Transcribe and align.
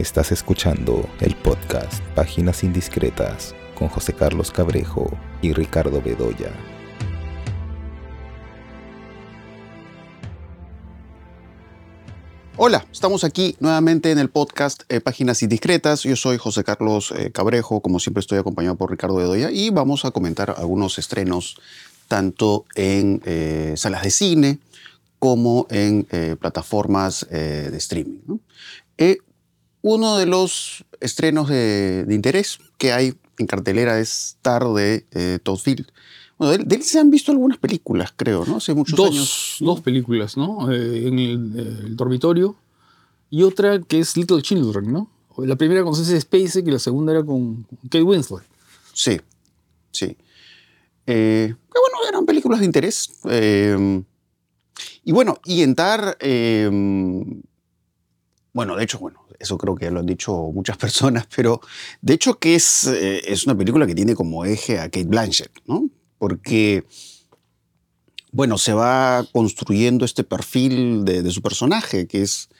Estás 0.00 0.32
escuchando 0.32 1.06
el 1.20 1.36
podcast 1.36 2.02
Páginas 2.14 2.64
Indiscretas 2.64 3.54
con 3.74 3.88
José 3.88 4.14
Carlos 4.14 4.50
Cabrejo 4.50 5.10
y 5.42 5.52
Ricardo 5.52 6.00
Bedoya. 6.00 6.50
Hola, 12.56 12.86
estamos 12.90 13.24
aquí 13.24 13.56
nuevamente 13.60 14.10
en 14.10 14.18
el 14.18 14.30
podcast 14.30 14.84
eh, 14.88 15.02
Páginas 15.02 15.42
Indiscretas. 15.42 16.04
Yo 16.04 16.16
soy 16.16 16.38
José 16.38 16.64
Carlos 16.64 17.12
eh, 17.14 17.30
Cabrejo, 17.30 17.82
como 17.82 18.00
siempre 18.00 18.20
estoy 18.20 18.38
acompañado 18.38 18.76
por 18.76 18.90
Ricardo 18.90 19.16
Bedoya 19.16 19.50
y 19.50 19.68
vamos 19.68 20.06
a 20.06 20.12
comentar 20.12 20.54
algunos 20.56 20.98
estrenos 20.98 21.60
tanto 22.08 22.64
en 22.74 23.20
eh, 23.26 23.74
salas 23.76 24.02
de 24.04 24.10
cine 24.10 24.60
como 25.18 25.66
en 25.68 26.06
plataformas 26.40 27.26
de 27.28 27.76
streaming. 27.76 28.38
Uno 29.82 30.18
de 30.18 30.26
los 30.26 30.84
estrenos 31.00 31.48
de, 31.48 32.06
interés 32.10 32.58
que 32.78 32.92
hay 32.92 33.14
en 33.38 33.46
cartelera 33.46 33.98
es 33.98 34.36
Star 34.36 34.64
de 34.68 35.40
Todd 35.42 35.58
Field. 35.58 35.86
Bueno, 36.40 36.64
de, 36.64 36.74
él 36.74 36.82
se 36.82 36.98
han 36.98 37.10
visto 37.10 37.32
algunas 37.32 37.58
películas, 37.58 38.14
creo, 38.16 38.46
¿no? 38.46 38.56
Hace 38.56 38.72
muchos 38.72 38.96
dos, 38.96 39.10
años. 39.10 39.56
Dos 39.60 39.82
películas, 39.82 40.38
¿no? 40.38 40.72
Eh, 40.72 41.06
en 41.06 41.18
el, 41.18 41.94
dormitorio. 41.94 42.56
Y 43.28 43.42
otra 43.42 43.78
que 43.82 43.98
es 43.98 44.16
Little 44.16 44.40
Children, 44.40 44.90
¿no? 44.90 45.10
La 45.36 45.56
primera 45.56 45.84
con 45.84 45.94
Ceci 45.94 46.18
Spacek 46.18 46.66
y 46.66 46.70
la 46.70 46.78
segunda 46.78 47.12
era 47.12 47.22
con 47.22 47.66
Kate 47.82 48.02
Winslet. 48.02 48.42
Sí, 48.94 49.20
sí. 49.92 50.16
Eh, 51.06 51.54
bueno, 51.68 52.08
eran 52.08 52.24
películas 52.24 52.60
de 52.60 52.64
interés. 52.64 53.20
Eh, 53.28 54.02
y 55.04 55.12
bueno, 55.12 55.36
y 55.44 55.60
entrar. 55.60 56.16
Bueno, 58.52 58.76
de 58.76 58.84
hecho, 58.84 58.98
bueno, 58.98 59.26
eso 59.38 59.56
creo 59.58 59.74
que 59.74 59.86
ya 59.86 59.90
lo 59.90 60.00
han 60.00 60.06
dicho 60.06 60.32
muchas 60.52 60.76
personas, 60.78 61.26
pero 61.34 61.60
de 62.02 62.14
hecho 62.14 62.38
que 62.38 62.54
es, 62.54 62.84
es 62.86 63.46
una 63.46 63.56
película 63.56 63.86
que 63.86 63.94
tiene 63.94 64.14
como 64.14 64.44
eje 64.44 64.78
a 64.78 64.84
Kate 64.84 65.04
Blanchett, 65.04 65.50
¿no? 65.66 65.88
porque, 66.20 66.84
bueno, 68.30 68.58
se 68.58 68.74
va 68.74 69.26
construyendo 69.32 70.04
este 70.04 70.22
perfil 70.22 71.06
de, 71.06 71.30
su 71.30 71.40
personaje, 71.40 72.06
que 72.06 72.20
es, 72.20 72.50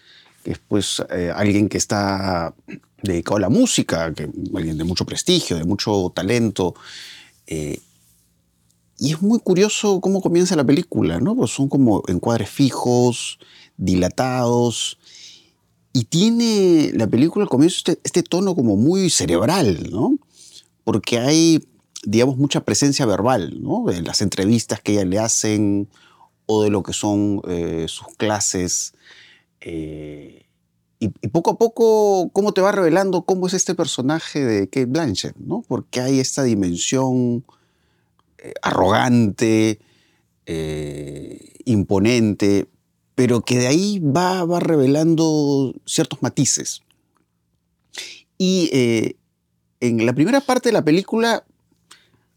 pues, 0.66 1.02
eh, 1.10 1.30
alguien 1.32 1.68
que 1.68 1.76
está 1.76 2.54
dedicado 3.02 3.36
a 3.36 3.40
la 3.40 3.50
música, 3.50 4.14
que, 4.14 4.30
alguien 4.56 4.78
de 4.78 4.84
mucho 4.84 5.04
prestigio, 5.04 5.58
de 5.58 5.64
mucho 5.64 6.10
talento. 6.14 6.74
Eh, 7.46 7.78
y 8.98 9.12
es 9.12 9.20
muy 9.20 9.40
curioso 9.40 10.00
cómo 10.00 10.22
comienza 10.22 10.56
la 10.56 10.64
película, 10.64 11.20
¿no? 11.20 11.36
Pues 11.36 11.50
son 11.50 11.68
como 11.68 12.02
encuadres 12.08 12.48
fijos, 12.48 13.38
dilatados, 13.76 14.98
y 15.92 16.04
tiene 16.04 16.92
la 16.94 17.06
película 17.06 17.44
al 17.44 17.48
comienzo 17.48 17.76
este, 17.78 18.00
este 18.04 18.22
tono 18.22 18.54
como 18.54 18.76
muy 18.76 19.10
cerebral, 19.10 19.90
¿no? 19.90 20.18
Porque 20.84 21.18
hay 21.18 21.62
digamos, 22.04 22.36
mucha 22.36 22.64
presencia 22.64 23.06
verbal, 23.06 23.62
¿no? 23.62 23.84
De 23.86 24.02
las 24.02 24.22
entrevistas 24.22 24.80
que 24.80 24.92
ella 24.92 25.04
le 25.04 25.18
hacen 25.18 25.88
o 26.46 26.62
de 26.62 26.70
lo 26.70 26.82
que 26.82 26.92
son 26.92 27.42
eh, 27.48 27.86
sus 27.88 28.08
clases. 28.16 28.94
Eh, 29.60 30.46
y, 30.98 31.08
poco 31.28 31.52
a 31.52 31.58
poco, 31.58 32.30
cómo 32.32 32.52
te 32.52 32.60
va 32.60 32.72
revelando 32.72 33.22
cómo 33.22 33.46
es 33.46 33.54
este 33.54 33.74
personaje 33.74 34.44
de 34.44 34.68
Kate 34.68 34.86
Blanchett, 34.86 35.36
¿no? 35.36 35.62
Porque 35.66 36.00
hay 36.00 36.20
esta 36.20 36.42
dimensión 36.42 37.44
eh, 38.38 38.54
arrogante, 38.62 39.80
imponente, 41.64 42.66
pero 43.20 43.42
que 43.42 43.58
de 43.58 43.66
ahí 43.66 43.98
va, 43.98 44.46
va 44.46 44.60
revelando 44.60 45.74
ciertos 45.84 46.22
matices. 46.22 46.80
Y 48.38 48.70
en 49.78 50.06
la 50.06 50.14
primera 50.14 50.40
parte 50.40 50.70
de 50.70 50.72
la 50.72 50.82
película 50.82 51.44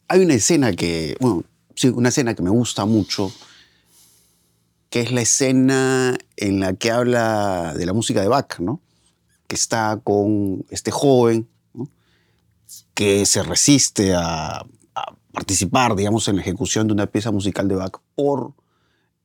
hay 0.09 0.25
una 0.25 0.33
escena 0.33 0.73
que, 0.73 1.15
bueno, 1.21 1.45
sí, 1.73 1.87
una 1.87 2.09
escena 2.09 2.35
que 2.35 2.41
me 2.41 2.49
gusta 2.49 2.83
mucho, 2.83 3.31
que 4.89 4.99
es 4.99 5.13
la 5.13 5.21
escena 5.21 6.17
en 6.35 6.59
la 6.59 6.73
que 6.73 6.91
habla 6.91 7.73
de 7.77 7.85
la 7.85 7.93
música 7.93 8.19
de 8.19 8.27
Bach, 8.27 8.59
¿no? 8.59 8.81
Que 9.47 9.55
está 9.55 10.01
con 10.03 10.65
este 10.69 10.91
joven, 10.91 11.47
que 12.93 13.25
se 13.25 13.41
resiste 13.41 14.13
a, 14.15 14.65
participar, 15.31 15.95
digamos, 15.95 16.27
en 16.27 16.35
la 16.35 16.41
ejecución 16.41 16.87
de 16.87 16.93
una 16.93 17.07
pieza 17.07 17.31
musical 17.31 17.69
de 17.69 17.75
Bach 17.75 18.01
por, 18.15 18.53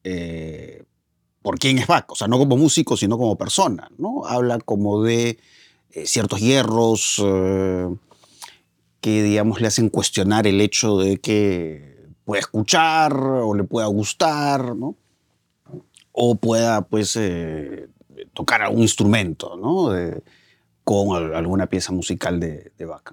eh, 0.05 0.85
por 1.49 1.59
quién 1.59 1.79
es 1.79 1.87
Bach, 1.87 2.05
o 2.11 2.15
sea, 2.15 2.29
no 2.29 2.37
como 2.37 2.59
músico, 2.59 2.95
sino 2.95 3.17
como 3.17 3.39
persona, 3.39 3.91
¿no? 3.97 4.27
Habla 4.27 4.59
como 4.59 5.03
de 5.03 5.39
eh, 5.93 6.05
ciertos 6.05 6.41
hierros, 6.41 7.23
eh, 7.25 7.89
que, 9.01 9.23
digamos, 9.23 9.59
le 9.63 9.69
hacen 9.69 9.89
cuestionar 9.89 10.47
el 10.47 10.61
hecho 10.61 10.99
de 10.99 11.17
que 11.17 12.11
pueda 12.27 12.41
escuchar 12.41 13.15
o 13.17 13.55
le 13.55 13.65
pueda 13.65 13.87
gustar, 13.87 14.77
¿no? 14.77 14.95
O 16.13 16.35
pueda, 16.35 16.83
pues, 16.83 17.17
eh, 17.17 17.89
tocar 18.35 18.61
algún 18.61 18.83
instrumento, 18.83 19.57
¿no? 19.57 19.89
con 20.85 21.35
alguna 21.35 21.67
pieza 21.67 21.93
musical 21.93 22.41
de, 22.41 22.73
de 22.77 22.85
Bach, 22.85 23.11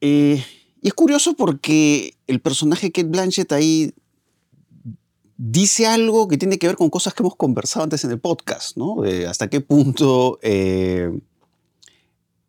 y 0.00 0.42
es 0.82 0.94
curioso 0.94 1.34
porque 1.34 2.16
el 2.26 2.40
personaje 2.40 2.90
Kate 2.90 3.06
Blanchett 3.06 3.52
ahí 3.52 3.94
dice 5.38 5.86
algo 5.86 6.26
que 6.28 6.36
tiene 6.36 6.58
que 6.58 6.66
ver 6.66 6.76
con 6.76 6.90
cosas 6.90 7.14
que 7.14 7.22
hemos 7.22 7.36
conversado 7.36 7.84
antes 7.84 8.04
en 8.04 8.10
el 8.10 8.18
podcast, 8.18 8.76
¿no? 8.76 8.96
hasta 9.28 9.48
qué 9.48 9.60
punto 9.60 10.38
eh, 10.42 11.10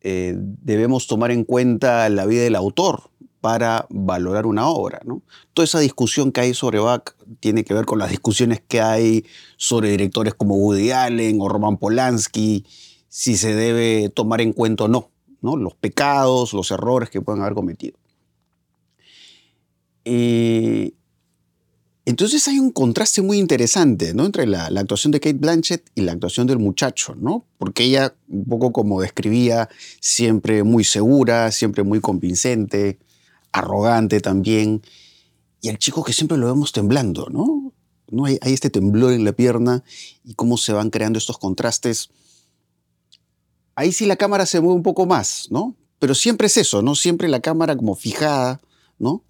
eh, 0.01 0.35
debemos 0.35 1.07
tomar 1.07 1.31
en 1.31 1.44
cuenta 1.44 2.09
la 2.09 2.25
vida 2.25 2.41
del 2.41 2.55
autor 2.55 3.11
para 3.41 3.85
valorar 3.89 4.47
una 4.47 4.67
obra. 4.67 5.01
¿no? 5.05 5.22
Toda 5.53 5.66
esa 5.66 5.79
discusión 5.79 6.31
que 6.31 6.41
hay 6.41 6.53
sobre 6.55 6.79
Bach 6.79 7.13
tiene 7.39 7.63
que 7.63 7.75
ver 7.75 7.85
con 7.85 7.99
las 7.99 8.09
discusiones 8.09 8.59
que 8.67 8.81
hay 8.81 9.23
sobre 9.55 9.91
directores 9.91 10.33
como 10.33 10.55
Woody 10.55 10.91
Allen 10.91 11.39
o 11.41 11.47
Roman 11.47 11.78
Polanski, 11.78 12.66
si 13.07 13.38
se 13.38 13.53
debe 13.53 14.09
tomar 14.09 14.41
en 14.41 14.51
cuenta 14.51 14.85
o 14.85 14.88
no, 14.88 15.11
¿no? 15.41 15.57
los 15.57 15.75
pecados, 15.75 16.53
los 16.53 16.72
errores 16.72 17.11
que 17.11 17.22
pueden 17.22 17.44
haber 17.44 17.53
cometido. 17.53 17.97
Eh, 20.05 20.94
entonces 22.09 22.47
hay 22.47 22.58
un 22.58 22.72
contraste 22.72 23.22
muy 23.22 23.38
interesante 23.38 24.16
¿no? 24.16 24.25
entre 24.25 24.47
la, 24.47 24.66
actuación 24.66 25.12
de 25.12 25.20
Kate 25.20 25.38
Blanchett 25.38 25.92
y 25.94 26.02
la 26.02 26.14
actuación 26.14 26.47
del 26.47 26.58
muchacho, 26.58 27.14
¿no? 27.14 27.46
porque 27.59 27.84
ella, 27.84 28.16
un 28.28 28.46
poco 28.46 28.74
como 28.74 29.00
describía, 29.00 29.70
siempre 30.02 30.64
muy 30.64 30.84
segura, 30.84 31.52
siempre 31.52 31.84
muy 31.84 32.00
convincente, 32.02 32.97
arrogante 33.52 34.22
también, 34.22 34.81
y 35.62 35.70
el 35.70 35.78
chico 35.78 36.03
que 36.03 36.14
siempre 36.14 36.40
lo 36.40 36.47
vemos 36.47 36.72
temblando, 36.72 37.28
¿no? 37.30 37.74
¿No? 38.09 38.26
Hay, 38.26 38.40
hay 38.41 38.53
este 38.53 38.72
temblor 38.72 39.14
en 39.14 39.24
la 39.24 39.34
pierna 39.34 39.84
y 40.24 40.34
cómo 40.34 40.58
se 40.58 40.74
van 40.74 40.90
creando 40.90 41.20
estos 41.20 41.38
contrastes. 41.38 42.09
Ahí 43.76 43.91
sí 43.91 44.08
la 44.08 44.16
cámara 44.16 44.47
se 44.47 44.62
mueve 44.62 44.78
un 44.78 44.84
poco 44.84 45.06
más, 45.06 45.47
¿no? 45.52 45.76
Pero 46.00 46.16
siempre 46.16 46.47
es 46.47 46.58
eso, 46.58 46.81
¿no? 46.81 46.96
Siempre 46.96 47.28
la 47.28 47.41
cámara 47.41 47.78
como 47.78 47.94
fijada, 47.94 48.62
¿no? 48.97 49.22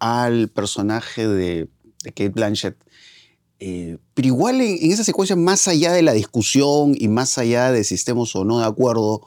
Al 0.00 0.48
personaje 0.48 1.26
de, 1.26 1.70
de 2.04 2.10
Kate 2.10 2.30
Blanchett. 2.30 2.76
Eh, 3.58 3.98
pero 4.14 4.28
igual 4.28 4.60
en, 4.60 4.90
esa 4.90 5.04
secuencia, 5.04 5.36
más 5.36 5.68
allá 5.68 5.92
de 5.92 6.02
la 6.02 6.12
discusión 6.12 6.94
y 6.98 7.08
más 7.08 7.36
allá 7.36 7.70
de 7.72 7.84
si 7.84 7.94
estemos 7.94 8.34
o 8.34 8.44
no 8.44 8.58
de 8.60 8.66
acuerdo 8.66 9.20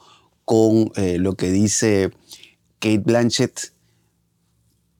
con 0.44 0.90
eh, 0.96 1.18
lo 1.18 1.34
que 1.36 1.50
dice 1.50 2.10
Kate 2.80 2.98
Blanchett, 2.98 3.72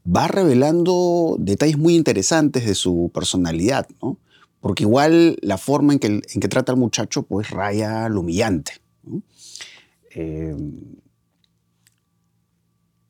va 0.06 0.28
revelando 0.28 1.36
detalles 1.38 1.78
muy 1.78 1.96
interesantes 1.96 2.64
de 2.64 2.74
su 2.74 3.10
personalidad, 3.12 3.88
¿no? 4.00 4.18
Porque 4.60 4.84
igual 4.84 5.36
la 5.42 5.58
forma 5.58 5.92
en 5.92 5.98
que, 5.98 6.06
en 6.06 6.40
que 6.40 6.48
trata 6.48 6.72
al 6.72 6.78
muchacho, 6.78 7.24
pues 7.24 7.50
raya 7.50 8.08
lo 8.08 8.20
humillante. 8.20 8.80
Eh, 10.14 10.56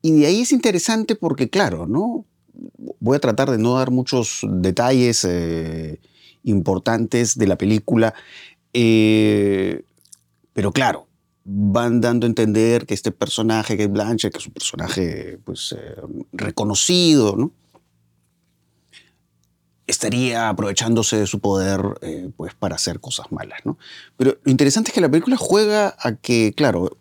y 0.01 0.11
de 0.11 0.25
ahí 0.25 0.41
es 0.41 0.51
interesante 0.51 1.15
porque, 1.15 1.49
claro, 1.49 1.87
¿no? 1.87 2.25
Voy 2.99 3.17
a 3.17 3.19
tratar 3.19 3.49
de 3.51 3.57
no 3.57 3.75
dar 3.75 3.91
muchos 3.91 4.41
detalles 4.43 5.25
eh, 5.25 5.99
importantes 6.43 7.37
de 7.37 7.47
la 7.47 7.57
película, 7.57 8.13
eh, 8.73 9.83
pero 10.53 10.71
claro, 10.71 11.07
van 11.43 12.01
dando 12.01 12.25
a 12.25 12.29
entender 12.29 12.85
que 12.85 12.93
este 12.93 13.11
personaje, 13.11 13.77
que 13.77 13.83
es 13.83 13.91
Blanche, 13.91 14.31
que 14.31 14.37
es 14.37 14.47
un 14.47 14.53
personaje 14.53 15.39
pues, 15.43 15.75
eh, 15.77 15.95
reconocido, 16.33 17.35
¿no? 17.35 17.51
estaría 19.87 20.49
aprovechándose 20.49 21.17
de 21.17 21.27
su 21.27 21.39
poder 21.39 21.79
pues, 22.35 22.55
para 22.55 22.73
hacer 22.73 22.99
cosas 22.99 23.31
malas. 23.31 23.59
¿no? 23.65 23.77
Pero 24.17 24.35
lo 24.43 24.51
interesante 24.51 24.89
es 24.89 24.95
que 24.95 25.01
la 25.01 25.11
película 25.11 25.37
juega 25.37 25.95
a 25.99 26.15
que, 26.15 26.53
claro, 26.57 26.97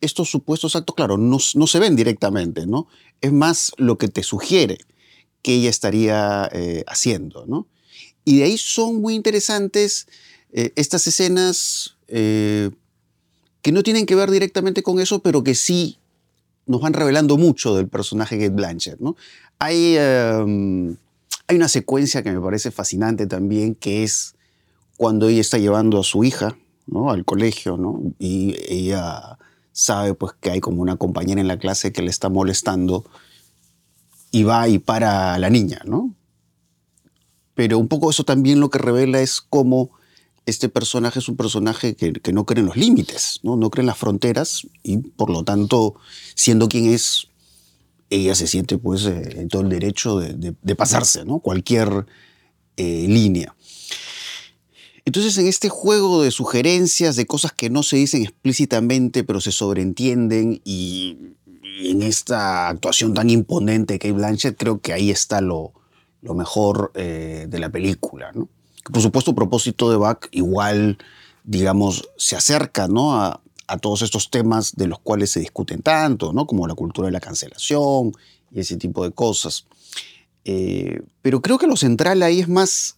estos 0.00 0.30
supuestos 0.30 0.76
actos, 0.76 0.96
claro, 0.96 1.18
no, 1.18 1.38
no 1.54 1.66
se 1.66 1.78
ven 1.78 1.96
directamente, 1.96 2.66
¿no? 2.66 2.88
Es 3.20 3.32
más 3.32 3.72
lo 3.76 3.98
que 3.98 4.08
te 4.08 4.22
sugiere 4.22 4.78
que 5.42 5.54
ella 5.54 5.70
estaría 5.70 6.48
eh, 6.52 6.84
haciendo. 6.86 7.46
¿no? 7.46 7.66
Y 8.24 8.38
de 8.38 8.44
ahí 8.44 8.58
son 8.58 9.00
muy 9.00 9.14
interesantes 9.14 10.06
eh, 10.52 10.72
estas 10.76 11.06
escenas 11.06 11.96
eh, 12.08 12.70
que 13.62 13.72
no 13.72 13.82
tienen 13.82 14.06
que 14.06 14.14
ver 14.14 14.30
directamente 14.30 14.82
con 14.82 15.00
eso, 15.00 15.20
pero 15.20 15.42
que 15.42 15.54
sí 15.54 15.98
nos 16.66 16.80
van 16.80 16.92
revelando 16.92 17.36
mucho 17.36 17.74
del 17.74 17.88
personaje 17.88 18.36
Kate 18.38 18.50
Blanchett. 18.50 19.00
¿no? 19.00 19.16
Hay, 19.58 19.96
em, 19.98 20.96
hay 21.46 21.56
una 21.56 21.68
secuencia 21.68 22.22
que 22.22 22.32
me 22.32 22.40
parece 22.40 22.70
fascinante 22.70 23.26
también, 23.26 23.74
que 23.74 24.04
es 24.04 24.34
cuando 24.96 25.28
ella 25.28 25.40
está 25.40 25.58
llevando 25.58 26.00
a 26.00 26.04
su 26.04 26.24
hija 26.24 26.56
al 27.08 27.24
colegio, 27.24 27.76
¿no? 27.76 28.14
y 28.18 28.56
ella 28.68 29.38
sabe 29.80 30.12
pues, 30.12 30.34
que 30.40 30.50
hay 30.50 30.60
como 30.60 30.82
una 30.82 30.96
compañera 30.96 31.40
en 31.40 31.48
la 31.48 31.58
clase 31.58 31.90
que 31.90 32.02
le 32.02 32.10
está 32.10 32.28
molestando 32.28 33.06
y 34.30 34.42
va 34.42 34.68
y 34.68 34.78
para 34.78 35.34
a 35.34 35.38
la 35.38 35.48
niña, 35.48 35.80
¿no? 35.86 36.14
Pero 37.54 37.78
un 37.78 37.88
poco 37.88 38.10
eso 38.10 38.24
también 38.24 38.60
lo 38.60 38.68
que 38.68 38.78
revela 38.78 39.22
es 39.22 39.40
cómo 39.40 39.90
este 40.44 40.68
personaje 40.68 41.18
es 41.18 41.28
un 41.28 41.36
personaje 41.36 41.96
que, 41.96 42.12
no 42.32 42.44
cree 42.44 42.60
en 42.60 42.66
los 42.66 42.76
límites, 42.76 43.40
¿no? 43.42 43.56
no 43.56 43.70
cree 43.70 43.82
en 43.82 43.86
las 43.86 43.98
fronteras 43.98 44.66
y 44.82 44.98
por 44.98 45.30
lo 45.30 45.44
tanto, 45.44 45.94
siendo 46.34 46.68
quien 46.68 46.86
es, 46.86 47.28
ella 48.10 48.34
se 48.34 48.46
siente 48.46 48.76
pues 48.76 49.04
eh, 49.06 49.40
en 49.40 49.48
todo 49.48 49.62
el 49.62 49.68
derecho 49.68 50.18
de, 50.18 50.74
pasarse, 50.74 51.24
¿no? 51.24 51.40
cualquier 51.40 52.06
eh, 52.76 53.06
línea. 53.08 53.54
Entonces 55.04 55.36
en 55.38 55.46
este 55.46 55.68
juego 55.68 56.22
de 56.22 56.30
sugerencias, 56.30 57.16
de 57.16 57.26
cosas 57.26 57.52
que 57.52 57.70
no 57.70 57.82
se 57.82 57.96
dicen 57.96 58.22
explícitamente 58.22 59.24
pero 59.24 59.40
se 59.40 59.52
sobreentienden 59.52 60.60
y, 60.64 61.16
en 61.82 62.02
esta 62.02 62.68
actuación 62.68 63.14
tan 63.14 63.30
imponente 63.30 63.94
de 63.94 63.98
Kate 63.98 64.12
Blanchett, 64.12 64.58
creo 64.58 64.80
que 64.80 64.92
ahí 64.92 65.10
está 65.10 65.40
lo, 65.40 65.72
mejor 66.22 66.92
eh, 66.94 67.46
de 67.48 67.58
la 67.58 67.70
película. 67.70 68.30
¿no? 68.32 68.48
Por 68.84 69.00
supuesto, 69.00 69.34
propósito 69.34 69.90
de 69.90 69.96
Bach 69.96 70.26
igual, 70.30 70.98
digamos, 71.44 72.08
se 72.16 72.36
acerca 72.36 72.88
¿no? 72.88 73.14
a, 73.14 73.40
todos 73.80 74.02
estos 74.02 74.30
temas 74.30 74.74
de 74.74 74.88
los 74.88 74.98
cuales 74.98 75.30
se 75.30 75.40
discuten 75.40 75.80
tanto, 75.80 76.32
¿no? 76.32 76.46
como 76.46 76.66
la 76.66 76.74
cultura 76.74 77.06
de 77.06 77.12
la 77.12 77.20
cancelación 77.20 78.12
y 78.50 78.60
ese 78.60 78.76
tipo 78.76 79.04
de 79.04 79.12
cosas. 79.12 79.66
Eh, 80.44 81.02
pero 81.22 81.40
creo 81.40 81.56
que 81.56 81.68
lo 81.68 81.76
central 81.76 82.22
ahí 82.22 82.40
es 82.40 82.48
más 82.48 82.96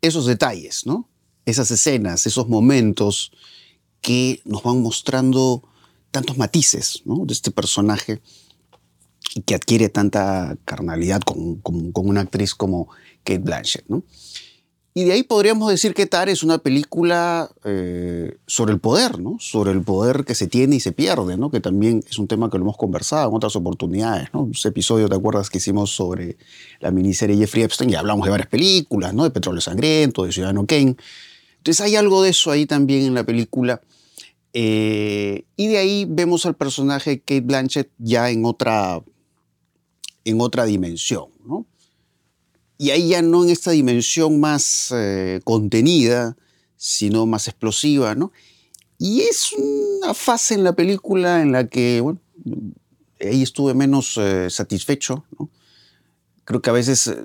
esos 0.00 0.26
detalles, 0.26 0.86
¿no? 0.86 1.08
esas 1.50 1.70
escenas, 1.70 2.26
esos 2.26 2.48
momentos 2.48 3.32
que 4.02 4.40
nos 4.44 4.62
van 4.62 4.82
mostrando 4.82 5.62
tantos 6.10 6.36
matices 6.36 7.02
de 7.04 7.32
este 7.32 7.50
personaje 7.50 8.20
y 9.34 9.42
que 9.42 9.54
adquiere 9.54 9.88
tanta 9.88 10.56
carnalidad 10.64 11.20
con, 11.22 11.56
con, 11.56 11.92
una 11.94 12.20
actriz 12.20 12.54
como 12.54 12.88
Kate 13.24 13.38
Blanchett. 13.38 13.86
¿no? 13.88 14.02
Y 14.94 15.04
de 15.04 15.12
ahí 15.12 15.22
podríamos 15.22 15.70
decir 15.70 15.94
que 15.94 16.06
Tar 16.06 16.28
es 16.28 16.42
una 16.42 16.58
película 16.58 17.50
eh, 17.64 18.36
sobre 18.46 18.72
el 18.72 18.80
poder, 18.80 19.20
¿no? 19.20 19.36
Sobre 19.38 19.70
el 19.70 19.82
poder 19.82 20.24
que 20.24 20.34
se 20.34 20.48
tiene 20.48 20.76
y 20.76 20.80
se 20.80 20.92
pierde, 20.92 21.36
¿no? 21.36 21.50
Que 21.50 21.60
también 21.60 22.02
es 22.08 22.18
un 22.18 22.26
tema 22.26 22.50
que 22.50 22.58
lo 22.58 22.64
hemos 22.64 22.76
conversado 22.76 23.28
en 23.28 23.36
otras 23.36 23.54
oportunidades, 23.54 24.28
¿no? 24.32 24.48
Ese 24.52 24.68
episodio, 24.68 25.08
¿te 25.08 25.14
acuerdas 25.14 25.50
que 25.50 25.58
hicimos 25.58 25.90
sobre 25.90 26.36
la 26.80 26.90
miniserie 26.90 27.36
Jeffrey 27.36 27.62
Epstein? 27.62 27.90
Y 27.90 27.94
hablamos 27.94 28.24
de 28.24 28.30
varias 28.30 28.48
películas, 28.48 29.14
¿no? 29.14 29.22
De 29.22 29.30
Petróleo 29.30 29.60
Sangriento, 29.60 30.24
de 30.24 30.32
Ciudadano 30.32 30.66
Kane. 30.66 30.96
Entonces 31.58 31.80
hay 31.80 31.94
algo 31.94 32.22
de 32.22 32.30
eso 32.30 32.50
ahí 32.50 32.66
también 32.66 33.04
en 33.04 33.14
la 33.14 33.24
película. 33.24 33.80
Eh, 34.52 35.44
y 35.54 35.68
de 35.68 35.78
ahí 35.78 36.06
vemos 36.08 36.46
al 36.46 36.56
personaje 36.56 37.20
Kate 37.20 37.42
Blanchett 37.42 37.90
ya 37.98 38.30
en 38.30 38.44
otra, 38.44 39.00
en 40.24 40.40
otra 40.40 40.64
dimensión, 40.64 41.26
¿no? 41.46 41.66
Y 42.80 42.90
ahí 42.90 43.08
ya 43.08 43.22
no 43.22 43.42
en 43.42 43.50
esta 43.50 43.72
dimensión 43.72 44.38
más 44.38 44.94
eh, 44.94 45.40
contenida, 45.42 46.36
sino 46.76 47.26
más 47.26 47.48
explosiva, 47.48 48.14
¿no? 48.14 48.32
Y 48.98 49.22
es 49.22 49.52
una 49.52 50.14
fase 50.14 50.54
en 50.54 50.62
la 50.62 50.74
película 50.74 51.42
en 51.42 51.50
la 51.50 51.66
que, 51.66 52.00
bueno, 52.00 52.20
ahí 53.20 53.42
estuve 53.42 53.74
menos 53.74 54.16
eh, 54.16 54.48
satisfecho, 54.48 55.24
¿no? 55.36 55.50
Creo 56.44 56.62
que 56.62 56.70
a 56.70 56.72
veces 56.72 57.08
eh, 57.08 57.16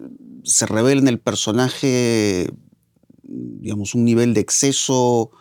se 0.44 0.66
revela 0.66 1.02
en 1.02 1.08
el 1.08 1.20
personaje, 1.20 2.50
digamos, 3.22 3.94
un 3.94 4.06
nivel 4.06 4.34
de 4.34 4.42
exceso, 4.42 5.32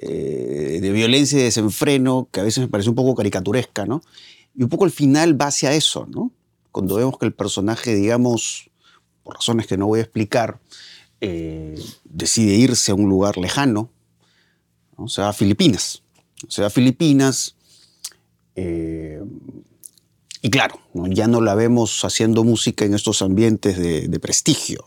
de 0.00 0.92
violencia 0.92 1.40
y 1.40 1.42
desenfreno, 1.42 2.28
que 2.30 2.38
a 2.38 2.44
veces 2.44 2.60
me 2.60 2.68
parece 2.68 2.88
un 2.88 2.94
poco 2.94 3.16
caricaturesca, 3.16 3.84
¿no? 3.84 4.00
Y 4.54 4.62
un 4.62 4.68
poco 4.68 4.84
el 4.84 4.92
final 4.92 5.40
va 5.40 5.46
hacia 5.46 5.72
eso, 5.72 6.06
¿no? 6.06 6.30
Cuando 6.70 6.94
vemos 6.94 7.18
que 7.18 7.26
el 7.26 7.32
personaje, 7.32 7.96
digamos, 7.96 8.70
por 9.28 9.36
razones 9.36 9.66
que 9.66 9.76
no 9.76 9.86
voy 9.86 9.98
a 9.98 10.04
explicar, 10.04 10.58
eh, 11.20 11.78
decide 12.04 12.54
irse 12.54 12.92
a 12.92 12.94
un 12.94 13.10
lugar 13.10 13.36
lejano, 13.36 13.90
se 15.06 15.20
va 15.20 15.28
a 15.28 15.32
Filipinas. 15.34 16.02
Se 16.48 16.62
va 16.62 16.68
a 16.68 16.70
Filipinas 16.70 17.54
eh, 18.54 19.22
y 20.40 20.48
claro, 20.48 20.80
ya 21.10 21.26
no 21.26 21.42
la 21.42 21.54
vemos 21.54 22.06
haciendo 22.06 22.42
música 22.42 22.86
en 22.86 22.94
estos 22.94 23.20
ambientes 23.20 23.76
de, 23.76 24.18
prestigio, 24.18 24.82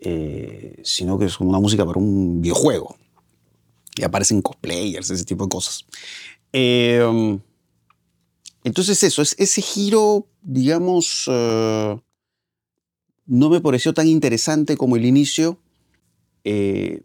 eh, 0.00 0.80
sino 0.82 1.16
que 1.16 1.26
es 1.26 1.38
una 1.38 1.60
música 1.60 1.86
para 1.86 2.00
un 2.00 2.42
videojuego. 2.42 2.96
Y 3.94 4.02
aparecen 4.02 4.42
cosplayers, 4.42 5.10
ese 5.10 5.24
tipo 5.24 5.44
de 5.44 5.50
cosas. 5.50 5.84
entonces 8.64 9.00
eso, 9.04 9.22
es 9.22 9.36
ese 9.38 9.62
giro, 9.62 10.26
digamos, 10.42 11.28
no 13.26 13.48
me 13.48 13.60
pareció 13.60 13.94
tan 13.94 14.08
interesante 14.08 14.76
como 14.76 14.96
el 14.96 15.06
inicio, 15.06 15.58
eh, 16.44 17.02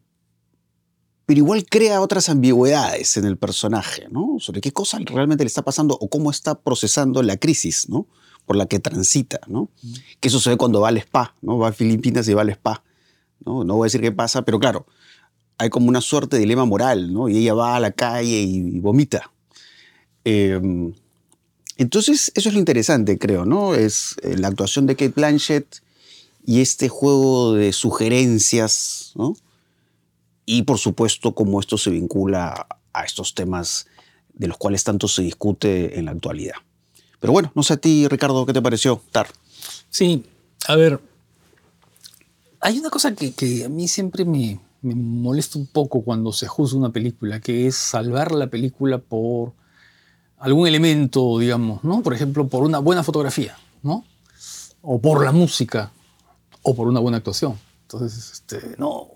pero 1.25 1.37
igual 1.37 1.65
crea 1.65 2.01
otras 2.01 2.27
ambigüedades 2.29 3.15
en 3.17 3.25
el 3.25 3.37
personaje, 3.37 4.07
¿no? 4.09 4.37
Sobre 4.39 4.61
qué 4.61 4.71
cosa 4.71 4.97
realmente 4.99 5.43
le 5.43 5.47
está 5.47 5.61
pasando 5.61 5.95
o 5.99 6.09
cómo 6.09 6.31
está 6.31 6.59
procesando 6.59 7.21
la 7.21 7.37
crisis, 7.37 7.87
¿no? 7.87 8.07
Por 8.45 8.55
la 8.55 8.65
que 8.65 8.79
transita, 8.79 9.39
¿no? 9.47 9.69
Mm. 9.83 9.93
Que 10.19 10.27
eso 10.27 10.39
se 10.39 10.49
ve 10.49 10.57
cuando 10.57 10.81
va 10.81 10.89
al 10.89 10.97
spa, 10.97 11.35
¿no? 11.41 11.59
Va 11.59 11.69
a 11.69 11.71
Filipinas 11.71 12.27
y 12.27 12.33
va 12.33 12.41
al 12.41 12.49
spa, 12.49 12.83
¿no? 13.45 13.63
No 13.63 13.75
voy 13.75 13.85
a 13.85 13.87
decir 13.87 14.01
qué 14.01 14.11
pasa, 14.11 14.43
pero 14.43 14.59
claro, 14.59 14.87
hay 15.59 15.69
como 15.69 15.87
una 15.89 16.01
suerte 16.01 16.37
de 16.37 16.41
dilema 16.41 16.65
moral, 16.65 17.13
¿no? 17.13 17.29
Y 17.29 17.37
ella 17.37 17.53
va 17.53 17.75
a 17.75 17.79
la 17.79 17.91
calle 17.91 18.41
y, 18.41 18.79
vomita. 18.79 19.31
Em, 20.23 20.93
entonces, 21.77 22.31
eso 22.33 22.49
es 22.49 22.53
lo 22.55 22.59
interesante, 22.59 23.19
creo, 23.19 23.45
¿no? 23.45 23.75
Es 23.75 24.15
eh, 24.23 24.35
la 24.37 24.47
actuación 24.47 24.87
de 24.87 24.95
Kate 24.95 25.13
Blanchett 25.15 25.81
y 26.45 26.61
este 26.61 26.89
juego 26.89 27.53
de 27.53 27.73
sugerencias, 27.73 29.13
¿no? 29.15 29.35
Y 30.45 30.63
por 30.63 30.79
supuesto 30.79 31.35
cómo 31.35 31.59
esto 31.59 31.77
se 31.77 31.91
vincula 31.91 32.67
a 32.93 33.03
estos 33.03 33.35
temas 33.35 33.87
de 34.33 34.47
los 34.47 34.57
cuales 34.57 34.83
tanto 34.83 35.07
se 35.07 35.21
discute 35.21 35.99
en 35.99 36.05
la 36.05 36.11
actualidad. 36.11 36.55
Pero 37.19 37.33
bueno, 37.33 37.51
no 37.53 37.63
sé 37.63 37.73
a 37.73 37.77
ti, 37.77 38.07
Ricardo, 38.07 38.45
¿qué 38.45 38.53
te 38.53 38.61
pareció, 38.61 39.01
Tar? 39.11 39.27
Sí, 39.89 40.25
a 40.67 40.75
ver, 40.75 40.99
hay 42.61 42.79
una 42.79 42.89
cosa 42.89 43.13
que, 43.13 43.65
a 43.65 43.69
mí 43.69 43.87
siempre 43.87 44.25
me, 44.25 44.59
me, 44.81 44.95
molesta 44.95 45.57
un 45.59 45.67
poco 45.67 46.01
cuando 46.01 46.31
se 46.31 46.47
juzga 46.47 46.79
una 46.79 46.91
película, 46.91 47.39
que 47.39 47.67
es 47.67 47.75
salvar 47.75 48.31
la 48.31 48.47
película 48.47 48.97
por 48.97 49.53
algún 50.37 50.67
elemento, 50.67 51.37
digamos, 51.39 51.83
¿no? 51.83 52.01
Por 52.01 52.13
ejemplo, 52.13 52.47
por 52.47 52.63
una 52.63 52.79
buena 52.79 53.03
fotografía, 53.03 53.57
¿no? 53.83 54.05
O 54.81 54.99
por 54.99 55.23
la 55.23 55.31
música, 55.31 55.91
o 56.69 56.75
por 56.75 56.87
una 56.87 56.99
buena 56.99 57.17
actuación. 57.17 57.57
Entonces, 57.83 58.31
este, 58.31 58.75
no. 58.77 59.07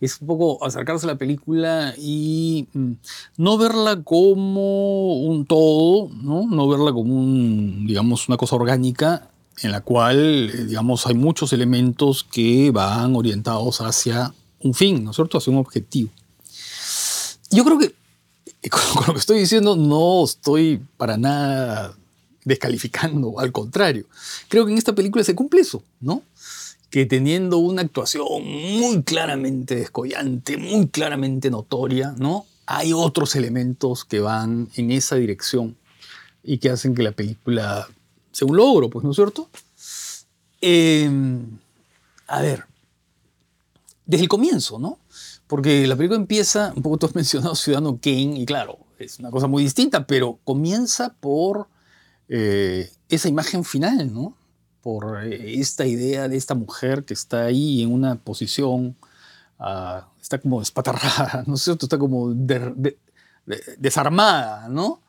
Es 0.00 0.20
un 0.20 0.28
poco 0.28 0.64
acercarse 0.64 1.06
a 1.06 1.12
la 1.12 1.18
película 1.18 1.94
y 1.98 2.68
mm, 2.72 2.92
no 3.38 3.58
verla 3.58 4.02
como 4.04 5.16
un 5.22 5.44
todo, 5.46 6.10
¿no? 6.22 6.46
No 6.46 6.68
verla 6.68 6.92
como 6.92 7.14
un, 7.14 7.86
digamos, 7.86 8.28
una 8.28 8.36
cosa 8.36 8.56
orgánica 8.56 9.30
en 9.62 9.72
la 9.72 9.80
cual, 9.80 10.50
eh, 10.52 10.64
digamos, 10.66 11.06
hay 11.06 11.14
muchos 11.14 11.52
elementos 11.52 12.22
que 12.22 12.70
van 12.70 13.16
orientados 13.16 13.80
hacia 13.80 14.32
un 14.60 14.74
fin, 14.74 15.02
¿no 15.02 15.10
es 15.10 15.16
cierto? 15.16 15.38
Hacia 15.38 15.52
un 15.52 15.58
objetivo. 15.58 16.10
Yo 17.50 17.64
creo 17.64 17.78
que 17.78 17.94
con, 18.70 19.06
lo 19.06 19.14
que 19.14 19.20
estoy 19.20 19.38
diciendo 19.40 19.74
no 19.74 20.24
estoy 20.24 20.80
para 20.96 21.16
nada 21.16 21.96
descalificando, 22.44 23.38
al 23.40 23.52
contrario. 23.52 24.06
Creo 24.48 24.64
que 24.66 24.72
en 24.72 24.78
esta 24.78 24.94
película 24.94 25.24
se 25.24 25.34
cumple 25.34 25.60
eso, 25.60 25.82
¿no? 26.00 26.22
Que 26.90 27.06
teniendo 27.06 27.58
una 27.58 27.82
actuación 27.82 28.26
muy 28.44 29.02
claramente 29.02 29.76
descollante, 29.76 30.56
muy 30.56 30.88
claramente 30.88 31.50
notoria, 31.50 32.14
¿no? 32.16 32.46
Hay 32.66 32.92
otros 32.92 33.36
elementos 33.36 34.04
que 34.04 34.20
van 34.20 34.68
en 34.74 34.90
esa 34.90 35.16
dirección 35.16 35.76
y 36.42 36.58
que 36.58 36.70
hacen 36.70 36.94
que 36.94 37.02
la 37.02 37.12
película 37.12 37.88
sea 38.32 38.46
un 38.46 38.56
logro, 38.56 38.88
pues, 38.88 39.04
¿no 39.04 39.10
es 39.10 39.16
cierto? 39.16 39.48
Em, 40.60 41.58
a 42.26 42.42
ver, 42.42 42.64
desde 44.06 44.22
el 44.22 44.28
comienzo, 44.28 44.78
¿no? 44.78 44.98
Porque 45.46 45.86
la 45.86 45.96
película 45.96 46.18
empieza, 46.18 46.72
un 46.74 46.82
poco 46.82 46.98
tú 46.98 47.06
has 47.06 47.14
mencionado 47.16 47.54
Ciudadano 47.54 47.98
Kane, 48.00 48.40
y 48.40 48.46
claro, 48.46 48.78
es 48.98 49.18
una 49.18 49.30
cosa 49.30 49.46
muy 49.46 49.62
distinta, 49.62 50.06
pero 50.06 50.38
comienza 50.44 51.14
por 51.20 51.68
eh, 52.28 52.90
esa 53.08 53.28
imagen 53.28 53.64
final, 53.64 54.12
¿no? 54.12 54.34
Por 54.82 55.24
eh, 55.24 55.54
esta 55.60 55.86
idea 55.86 56.28
de 56.28 56.36
esta 56.36 56.54
mujer 56.54 57.04
que 57.04 57.14
está 57.14 57.44
ahí 57.44 57.82
en 57.82 57.92
una 57.92 58.16
posición 58.16 58.96
ah, 59.58 60.08
está 60.20 60.38
como 60.38 60.60
espatarrada, 60.62 61.42
¿no 61.46 61.54
es 61.54 61.62
cierto? 61.62 61.86
Está 61.86 61.98
como 61.98 62.30
de- 62.34 62.72
de- 62.76 62.98
de- 63.46 63.62
desarmada, 63.78 64.68
¿no? 64.68 65.00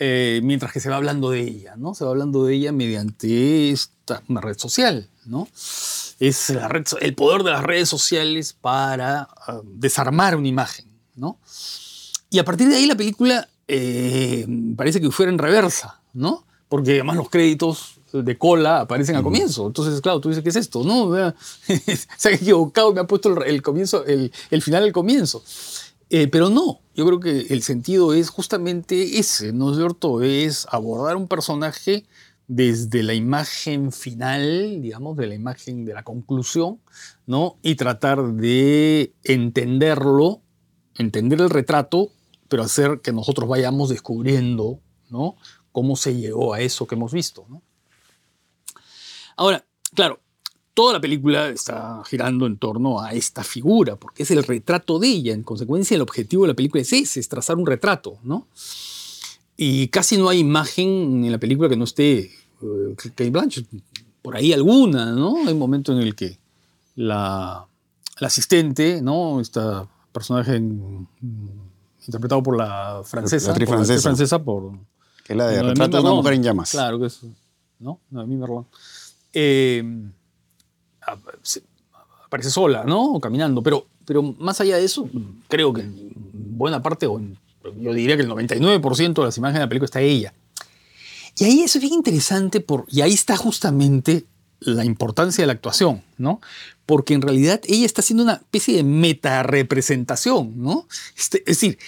Eh, 0.00 0.40
mientras 0.44 0.72
que 0.72 0.78
se 0.80 0.88
va 0.88 0.96
hablando 0.96 1.30
de 1.30 1.40
ella, 1.40 1.74
¿no? 1.76 1.94
Se 1.94 2.04
va 2.04 2.10
hablando 2.10 2.44
de 2.44 2.54
ella 2.54 2.70
mediante 2.72 3.70
esta, 3.72 4.22
una 4.28 4.40
red 4.40 4.56
social, 4.56 5.08
¿no? 5.26 5.48
Es 6.20 6.50
la 6.50 6.68
red 6.68 6.84
el 7.00 7.14
poder 7.14 7.42
de 7.42 7.50
las 7.50 7.62
redes 7.64 7.88
sociales 7.88 8.52
para 8.52 9.28
ah, 9.46 9.60
desarmar 9.64 10.36
una 10.36 10.46
imagen, 10.48 10.86
¿no? 11.16 11.38
Y 12.30 12.38
a 12.38 12.44
partir 12.44 12.68
de 12.68 12.76
ahí 12.76 12.86
la 12.86 12.94
película 12.96 13.48
parece 14.76 15.00
que 15.00 15.10
fuera 15.10 15.32
en 15.32 15.38
reversa, 15.38 16.00
¿no? 16.12 16.44
Porque 16.68 16.92
además 16.92 17.16
los 17.16 17.30
créditos 17.30 18.00
de 18.12 18.38
cola 18.38 18.80
aparecen 18.80 19.16
al 19.16 19.22
comienzo. 19.22 19.66
Entonces, 19.66 20.00
claro, 20.00 20.20
tú 20.20 20.28
dices, 20.28 20.42
¿qué 20.42 20.50
es 20.50 20.56
esto? 20.56 20.82
No, 20.84 21.12
se 22.16 22.28
ha 22.28 22.32
equivocado, 22.32 22.92
me 22.92 23.00
ha 23.00 23.06
puesto 23.06 23.32
el, 23.42 23.46
el 23.46 23.62
comienzo, 23.62 24.04
el, 24.04 24.32
el 24.50 24.62
final 24.62 24.84
al 24.84 24.92
comienzo. 24.92 25.42
Eh, 26.10 26.26
pero 26.28 26.48
no, 26.48 26.80
yo 26.94 27.04
creo 27.06 27.20
que 27.20 27.52
el 27.52 27.62
sentido 27.62 28.14
es 28.14 28.30
justamente 28.30 29.18
ese, 29.18 29.52
¿no 29.52 29.70
es 29.70 29.76
cierto? 29.76 30.22
Es 30.22 30.66
abordar 30.70 31.16
un 31.16 31.28
personaje 31.28 32.06
desde 32.46 33.02
la 33.02 33.12
imagen 33.12 33.92
final, 33.92 34.80
digamos, 34.80 35.18
de 35.18 35.26
la 35.26 35.34
imagen 35.34 35.84
de 35.84 35.92
la 35.92 36.02
conclusión, 36.02 36.80
¿no? 37.26 37.58
Y 37.62 37.74
tratar 37.74 38.32
de 38.32 39.12
entenderlo, 39.22 40.40
entender 40.96 41.42
el 41.42 41.50
retrato, 41.50 42.10
pero 42.48 42.62
hacer 42.62 43.00
que 43.02 43.12
nosotros 43.12 43.46
vayamos 43.46 43.90
descubriendo, 43.90 44.80
¿no? 45.10 45.36
Cómo 45.72 45.96
se 45.96 46.16
llegó 46.16 46.54
a 46.54 46.60
eso 46.60 46.86
que 46.86 46.94
hemos 46.94 47.12
visto, 47.12 47.44
¿no? 47.48 47.62
Ahora, 49.36 49.64
claro, 49.94 50.18
toda 50.74 50.94
la 50.94 51.00
película 51.00 51.48
está 51.48 52.02
girando 52.06 52.46
en 52.46 52.56
torno 52.58 53.00
a 53.00 53.12
esta 53.12 53.44
figura, 53.44 53.96
porque 53.96 54.24
es 54.24 54.30
el 54.30 54.42
retrato 54.42 54.98
de 54.98 55.08
ella. 55.08 55.32
En 55.32 55.42
consecuencia, 55.42 55.94
el 55.94 56.02
objetivo 56.02 56.42
de 56.42 56.48
la 56.48 56.54
película 56.54 56.82
es 56.82 56.92
ese, 56.92 57.20
es 57.20 57.28
trazar 57.28 57.56
un 57.56 57.66
retrato, 57.66 58.18
¿no? 58.22 58.48
Y 59.56 59.88
casi 59.88 60.16
no 60.16 60.28
hay 60.28 60.38
imagen 60.38 61.24
en 61.24 61.32
la 61.32 61.38
película 61.38 61.68
que 61.68 61.76
no 61.76 61.84
esté 61.84 62.18
eh, 62.20 62.94
Kate 62.96 63.30
Blanchett. 63.30 63.66
Por 64.22 64.36
ahí 64.36 64.52
alguna, 64.52 65.12
¿no? 65.12 65.36
Hay 65.46 65.52
un 65.52 65.58
momento 65.58 65.92
en 65.92 65.98
el 65.98 66.14
que 66.14 66.38
la, 66.96 67.66
la 68.18 68.26
asistente, 68.26 69.00
¿no? 69.02 69.40
Esta 69.40 69.88
personaje 70.12 70.56
en- 70.56 71.06
interpretado 72.06 72.42
por 72.42 72.56
la 72.56 73.02
francesa. 73.04 73.48
La 73.48 73.52
actriz 73.52 73.68
por 73.68 73.76
la 73.76 73.82
actriz 73.82 74.02
francesa. 74.02 74.08
francesa 74.08 74.44
por, 74.44 74.78
Que 75.28 75.34
es 75.34 75.36
la 75.36 75.46
de 75.46 75.56
Noemí 75.58 75.68
Retrato 75.70 75.90
de 75.90 76.00
una 76.00 76.02
Merlón. 76.08 76.16
mujer 76.16 76.32
en 76.34 76.42
llamas. 76.42 76.70
Claro 76.72 76.98
que 76.98 77.06
es. 77.06 77.20
¿No? 77.78 78.00
Noemí 78.10 78.34
Merlón. 78.36 78.66
Eh, 79.32 79.84
aparece 82.24 82.50
sola, 82.50 82.84
¿no? 82.84 83.12
O 83.14 83.20
caminando. 83.20 83.62
Pero, 83.62 83.86
pero 84.04 84.22
más 84.22 84.60
allá 84.60 84.76
de 84.76 84.84
eso, 84.84 85.08
creo 85.48 85.72
que 85.72 85.82
en 85.82 86.10
buena 86.56 86.82
parte, 86.82 87.06
o 87.06 87.18
en- 87.18 87.38
yo 87.80 87.92
diría 87.92 88.16
que 88.16 88.22
el 88.22 88.28
99% 88.28 89.14
de 89.22 89.26
las 89.26 89.36
imágenes 89.38 89.60
de 89.60 89.66
la 89.66 89.68
película 89.68 89.84
está 89.86 90.00
ella. 90.00 90.32
Y 91.38 91.44
ahí 91.44 91.60
eso 91.62 91.78
es 91.78 91.82
bien 91.82 91.94
interesante, 91.94 92.60
por, 92.60 92.84
y 92.88 93.00
ahí 93.02 93.12
está 93.12 93.36
justamente 93.36 94.24
la 94.60 94.84
importancia 94.84 95.42
de 95.42 95.46
la 95.46 95.52
actuación, 95.52 96.02
¿no? 96.16 96.40
Porque 96.84 97.14
en 97.14 97.22
realidad 97.22 97.60
ella 97.68 97.86
está 97.86 98.00
haciendo 98.00 98.24
una 98.24 98.34
especie 98.34 98.74
de 98.76 98.82
meta-representación, 98.82 100.54
¿no? 100.56 100.88
Este- 101.16 101.38
es 101.40 101.60
decir, 101.60 101.78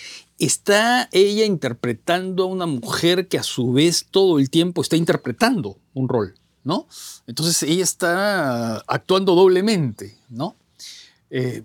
está 0.40 1.08
ella 1.12 1.44
interpretando 1.44 2.44
a 2.44 2.46
una 2.46 2.66
mujer 2.66 3.28
que 3.28 3.38
a 3.38 3.42
su 3.42 3.72
vez 3.72 4.06
todo 4.10 4.38
el 4.38 4.50
tiempo 4.50 4.80
está 4.82 4.96
interpretando 4.96 5.76
un 5.92 6.08
rol, 6.08 6.34
¿no? 6.64 6.88
Entonces 7.26 7.62
ella 7.62 7.84
está 7.84 8.78
actuando 8.78 9.34
doblemente, 9.34 10.16
¿no? 10.30 10.56
Eh, 11.28 11.62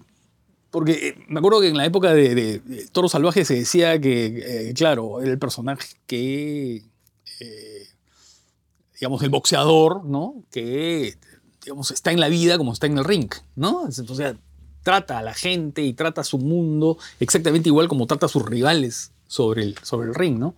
porque 0.72 1.10
eh, 1.10 1.25
me 1.29 1.39
acuerdo 1.39 1.62
que 1.62 1.70
en 1.70 1.77
la 1.77 1.86
época 1.86 2.13
de, 2.13 2.62
Toro 2.91 3.08
Salvaje 3.08 3.46
se 3.46 3.55
decía 3.55 4.00
que, 4.00 4.70
eh, 4.70 4.74
claro, 4.74 5.22
el 5.22 5.39
personaje 5.39 5.96
que, 6.05 6.84
digamos, 9.00 9.24
el 9.24 9.29
boxeador, 9.29 10.03
¿no? 10.03 10.44
Que, 10.51 11.17
digamos, 11.63 11.91
está 11.91 12.12
en 12.12 12.20
la 12.20 12.27
vida 12.27 12.58
como 12.58 12.74
está 12.74 12.88
en 12.88 12.98
el 12.98 13.05
ring, 13.05 13.32
¿no? 13.55 13.84
O 13.84 13.91
sea, 14.15 14.38
trata 14.86 15.18
a 15.18 15.24
la 15.24 15.34
gente 15.34 15.82
y 15.82 15.94
trata 15.94 16.22
a 16.22 16.24
su 16.24 16.38
mundo 16.38 17.00
exactamente 17.20 17.70
igual 17.70 17.88
como 17.88 18.06
trata 18.06 18.27
a 18.27 18.30
sus 18.30 18.46
rivales 18.46 19.12
sobre 19.25 19.63
el, 19.63 19.75
sobre 19.82 20.10
el 20.10 20.13
ring, 20.13 20.38
¿no? 20.38 20.54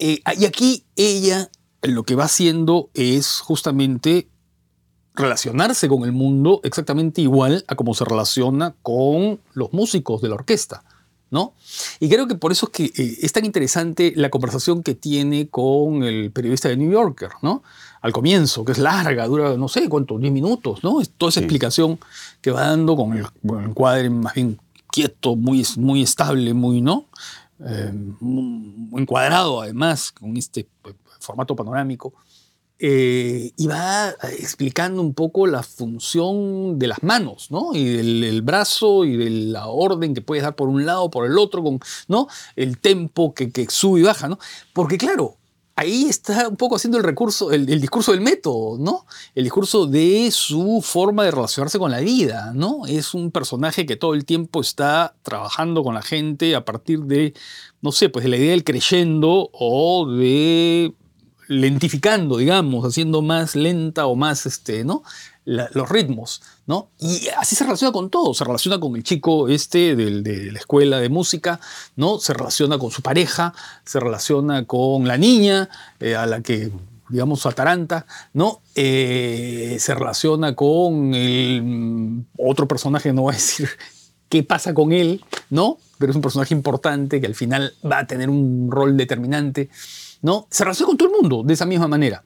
Eh, 0.00 0.20
y 0.36 0.44
aquí 0.44 0.84
ella 0.96 1.48
lo 1.82 2.02
que 2.02 2.16
va 2.16 2.24
haciendo 2.24 2.90
es 2.94 3.38
justamente 3.38 4.28
relacionarse 5.14 5.86
con 5.88 6.02
el 6.02 6.12
mundo 6.12 6.60
exactamente 6.64 7.20
igual 7.20 7.64
a 7.68 7.76
como 7.76 7.94
se 7.94 8.04
relaciona 8.04 8.74
con 8.82 9.40
los 9.52 9.72
músicos 9.72 10.20
de 10.20 10.30
la 10.30 10.34
orquesta, 10.34 10.82
¿no? 11.30 11.52
Y 12.00 12.08
creo 12.08 12.26
que 12.26 12.34
por 12.34 12.52
eso 12.52 12.66
es 12.66 12.72
que 12.72 13.02
eh, 13.02 13.18
es 13.22 13.32
tan 13.32 13.44
interesante 13.44 14.12
la 14.16 14.30
conversación 14.30 14.82
que 14.82 14.94
tiene 14.94 15.48
con 15.48 16.02
el 16.02 16.30
periodista 16.32 16.68
de 16.68 16.76
New 16.76 16.90
Yorker, 16.90 17.30
¿no? 17.42 17.62
Al 18.00 18.12
comienzo, 18.12 18.64
que 18.64 18.72
es 18.72 18.78
larga, 18.78 19.26
dura 19.26 19.56
no 19.56 19.68
sé 19.68 19.88
cuánto, 19.88 20.18
10 20.18 20.32
minutos, 20.32 20.82
¿no? 20.84 21.00
Es 21.00 21.10
toda 21.10 21.30
esa 21.30 21.40
Sí. 21.40 21.44
explicación 21.44 21.98
que 22.40 22.50
va 22.50 22.62
dando 22.68 22.96
con 22.96 23.16
el, 23.16 23.26
bueno, 23.42 23.64
el 23.64 23.70
encuadre 23.70 24.08
más 24.10 24.34
bien 24.34 24.58
quieto, 24.90 25.36
muy, 25.36 25.66
muy 25.76 26.02
estable, 26.02 26.54
muy, 26.54 26.80
¿no? 26.80 27.06
Eh, 27.60 27.92
encuadrado 28.96 29.60
además, 29.62 30.12
con 30.12 30.36
este 30.36 30.60
eh, 30.60 30.92
formato 31.20 31.54
panorámico. 31.56 32.14
Eh, 32.80 33.52
y 33.56 33.66
va 33.66 34.10
explicando 34.38 35.02
un 35.02 35.12
poco 35.12 35.48
la 35.48 35.64
función 35.64 36.78
de 36.78 36.86
las 36.86 37.02
manos, 37.02 37.50
¿no? 37.50 37.74
Y 37.74 37.84
del 37.84 38.22
el 38.22 38.42
brazo 38.42 39.04
y 39.04 39.16
de 39.16 39.30
la 39.30 39.66
orden 39.66 40.14
que 40.14 40.20
puedes 40.20 40.44
dar 40.44 40.54
por 40.54 40.68
un 40.68 40.86
lado, 40.86 41.10
por 41.10 41.26
el 41.26 41.38
otro, 41.38 41.62
con, 41.64 41.80
¿no? 42.06 42.28
El 42.54 42.78
tempo 42.78 43.34
que, 43.34 43.50
que 43.50 43.66
sube 43.68 44.00
y 44.00 44.02
baja, 44.04 44.28
¿no? 44.28 44.38
Porque 44.72 44.96
claro, 44.96 45.38
ahí 45.74 46.04
está 46.04 46.48
un 46.48 46.56
poco 46.56 46.76
haciendo 46.76 46.98
el 46.98 47.04
recurso, 47.04 47.50
el, 47.52 47.68
el 47.68 47.80
discurso 47.80 48.12
del 48.12 48.20
método, 48.20 48.78
¿no? 48.78 49.06
El 49.34 49.44
discurso 49.44 49.86
de 49.86 50.30
su 50.30 50.80
forma 50.80 51.24
de 51.24 51.32
relacionarse 51.32 51.80
con 51.80 51.90
la 51.90 51.98
vida, 52.00 52.52
¿no? 52.54 52.86
Es 52.86 53.12
un 53.12 53.32
personaje 53.32 53.86
que 53.86 53.96
todo 53.96 54.14
el 54.14 54.24
tiempo 54.24 54.60
está 54.60 55.16
trabajando 55.22 55.82
con 55.82 55.94
la 55.94 56.02
gente 56.02 56.54
a 56.54 56.64
partir 56.64 57.00
de, 57.00 57.34
no 57.80 57.90
sé, 57.90 58.08
pues 58.08 58.24
de 58.24 58.28
la 58.28 58.36
idea 58.36 58.50
del 58.50 58.62
creyendo 58.62 59.50
o 59.52 60.08
de 60.10 60.94
lentificando, 61.48 62.36
digamos, 62.36 62.84
haciendo 62.84 63.22
más 63.22 63.56
lenta 63.56 64.06
o 64.06 64.14
más, 64.14 64.46
este, 64.46 64.84
¿no? 64.84 65.02
Los 65.44 65.88
ritmos, 65.88 66.42
¿no? 66.66 66.90
Y 67.00 67.26
así 67.38 67.56
se 67.56 67.64
relaciona 67.64 67.90
con 67.90 68.10
todo, 68.10 68.34
se 68.34 68.44
relaciona 68.44 68.78
con 68.78 68.94
el 68.96 69.02
chico 69.02 69.48
este 69.48 69.96
del- 69.96 70.22
de 70.22 70.52
la 70.52 70.58
escuela 70.58 71.00
de 71.00 71.08
música, 71.08 71.58
¿no? 71.96 72.18
Se 72.18 72.34
relaciona 72.34 72.78
con 72.78 72.90
su 72.90 73.00
pareja, 73.00 73.54
se 73.84 73.98
relaciona 73.98 74.66
con 74.66 75.08
la 75.08 75.16
niña 75.16 75.70
eh, 76.00 76.14
a 76.16 76.26
la 76.26 76.42
que, 76.42 76.70
digamos, 77.08 77.46
ataranta, 77.46 78.04
¿no? 78.34 78.60
Eh, 78.74 79.78
se 79.80 79.94
relaciona 79.94 80.54
con 80.54 81.14
el 81.14 81.62
mm, 81.62 82.24
otro 82.36 82.68
personaje, 82.68 83.12
no 83.14 83.22
voy 83.22 83.32
a 83.32 83.36
decir 83.38 83.70
qué 84.28 84.42
pasa 84.42 84.74
con 84.74 84.92
él, 84.92 85.24
¿no? 85.48 85.78
Pero 85.96 86.10
es 86.12 86.16
un 86.16 86.22
personaje 86.22 86.52
importante 86.54 87.22
que 87.22 87.26
al 87.26 87.34
final 87.34 87.72
va 87.90 88.00
a 88.00 88.06
tener 88.06 88.28
un 88.28 88.70
rol 88.70 88.98
determinante, 88.98 89.70
¿no? 90.22 90.46
Se 90.50 90.64
relaciona 90.64 90.88
con 90.88 90.96
todo 90.96 91.08
el 91.08 91.20
mundo 91.20 91.42
de 91.44 91.54
esa 91.54 91.66
misma 91.66 91.88
manera, 91.88 92.24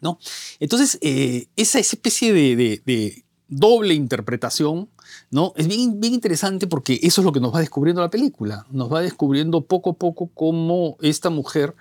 ¿no? 0.00 0.18
Entonces, 0.60 0.98
eh, 1.00 1.48
esa 1.56 1.78
especie 1.78 2.32
de, 2.32 3.24
doble 3.46 3.94
interpretación, 3.94 4.88
¿no? 5.30 5.52
Es 5.56 5.68
bien, 5.68 6.02
interesante 6.02 6.66
porque 6.66 6.98
eso 7.02 7.20
es 7.20 7.24
lo 7.24 7.32
que 7.32 7.40
nos 7.40 7.54
va 7.54 7.60
descubriendo 7.60 8.00
la 8.00 8.10
película. 8.10 8.66
Nos 8.70 8.92
va 8.92 9.00
descubriendo 9.00 9.62
poco 9.66 9.90
a 9.90 9.94
poco 9.94 10.30
cómo 10.34 10.96
esta 11.00 11.30
mujer, 11.30 11.74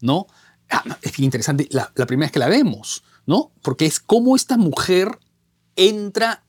¿no? 0.00 0.26
Ah, 0.70 0.84
es 1.02 1.16
bien 1.16 1.26
interesante 1.26 1.68
la, 1.70 1.92
la 1.94 2.06
primera 2.06 2.26
vez 2.26 2.32
que 2.32 2.38
la 2.38 2.48
vemos, 2.48 3.04
¿no? 3.26 3.52
Porque 3.62 3.86
es 3.86 4.00
cómo 4.00 4.34
esta 4.34 4.56
mujer 4.56 5.18
entra 5.76 6.44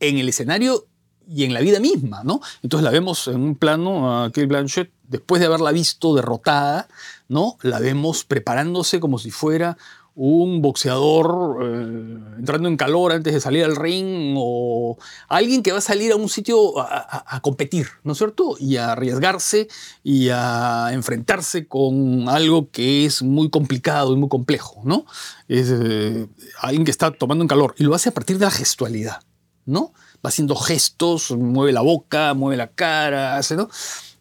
en 0.00 0.18
el 0.18 0.28
escenario 0.28 0.86
y 1.32 1.44
en 1.44 1.54
la 1.54 1.60
vida 1.60 1.78
misma, 1.78 2.22
¿no? 2.24 2.40
Entonces 2.62 2.84
la 2.84 2.90
vemos 2.90 3.28
en 3.28 3.40
un 3.40 3.54
plano 3.54 4.22
a 4.22 4.28
Kate 4.30 4.46
Blanchett, 4.46 4.90
después 5.04 5.40
de 5.40 5.46
haberla 5.46 5.70
visto 5.70 6.14
derrotada, 6.14 6.88
¿no? 7.30 7.56
La 7.62 7.78
vemos 7.78 8.24
preparándose 8.24 8.98
como 8.98 9.18
si 9.18 9.30
fuera 9.30 9.78
un 10.16 10.60
boxeador 10.60 11.64
eh, 11.64 12.18
entrando 12.38 12.68
en 12.68 12.76
calor 12.76 13.12
antes 13.12 13.32
de 13.32 13.40
salir 13.40 13.64
al 13.64 13.76
ring 13.76 14.34
o 14.36 14.98
alguien 15.28 15.62
que 15.62 15.70
va 15.70 15.78
a 15.78 15.80
salir 15.80 16.10
a 16.10 16.16
un 16.16 16.28
sitio 16.28 16.80
a, 16.80 17.40
competir, 17.40 17.86
¿no 18.02 18.12
es 18.12 18.18
cierto? 18.18 18.56
Y 18.58 18.76
a 18.76 18.92
arriesgarse 18.92 19.68
y 20.02 20.28
a 20.30 20.88
enfrentarse 20.90 21.68
con 21.68 22.28
algo 22.28 22.68
que 22.72 23.06
es 23.06 23.22
muy 23.22 23.48
complicado 23.48 24.12
y 24.12 24.16
muy 24.16 24.28
complejo, 24.28 24.80
¿no? 24.84 25.06
Eh, 25.48 26.26
alguien 26.60 26.84
que 26.84 26.90
está 26.90 27.12
tomando 27.12 27.44
en 27.44 27.48
calor 27.48 27.76
y 27.78 27.84
lo 27.84 27.94
hace 27.94 28.08
a 28.08 28.12
partir 28.12 28.38
de 28.38 28.46
la 28.46 28.50
gestualidad, 28.50 29.22
¿no? 29.66 29.92
Va 30.16 30.30
haciendo 30.30 30.56
gestos, 30.56 31.30
mueve 31.30 31.72
la 31.72 31.80
boca, 31.80 32.34
mueve 32.34 32.56
la 32.56 32.66
cara, 32.66 33.36
hace, 33.36 33.54
¿no? 33.54 33.70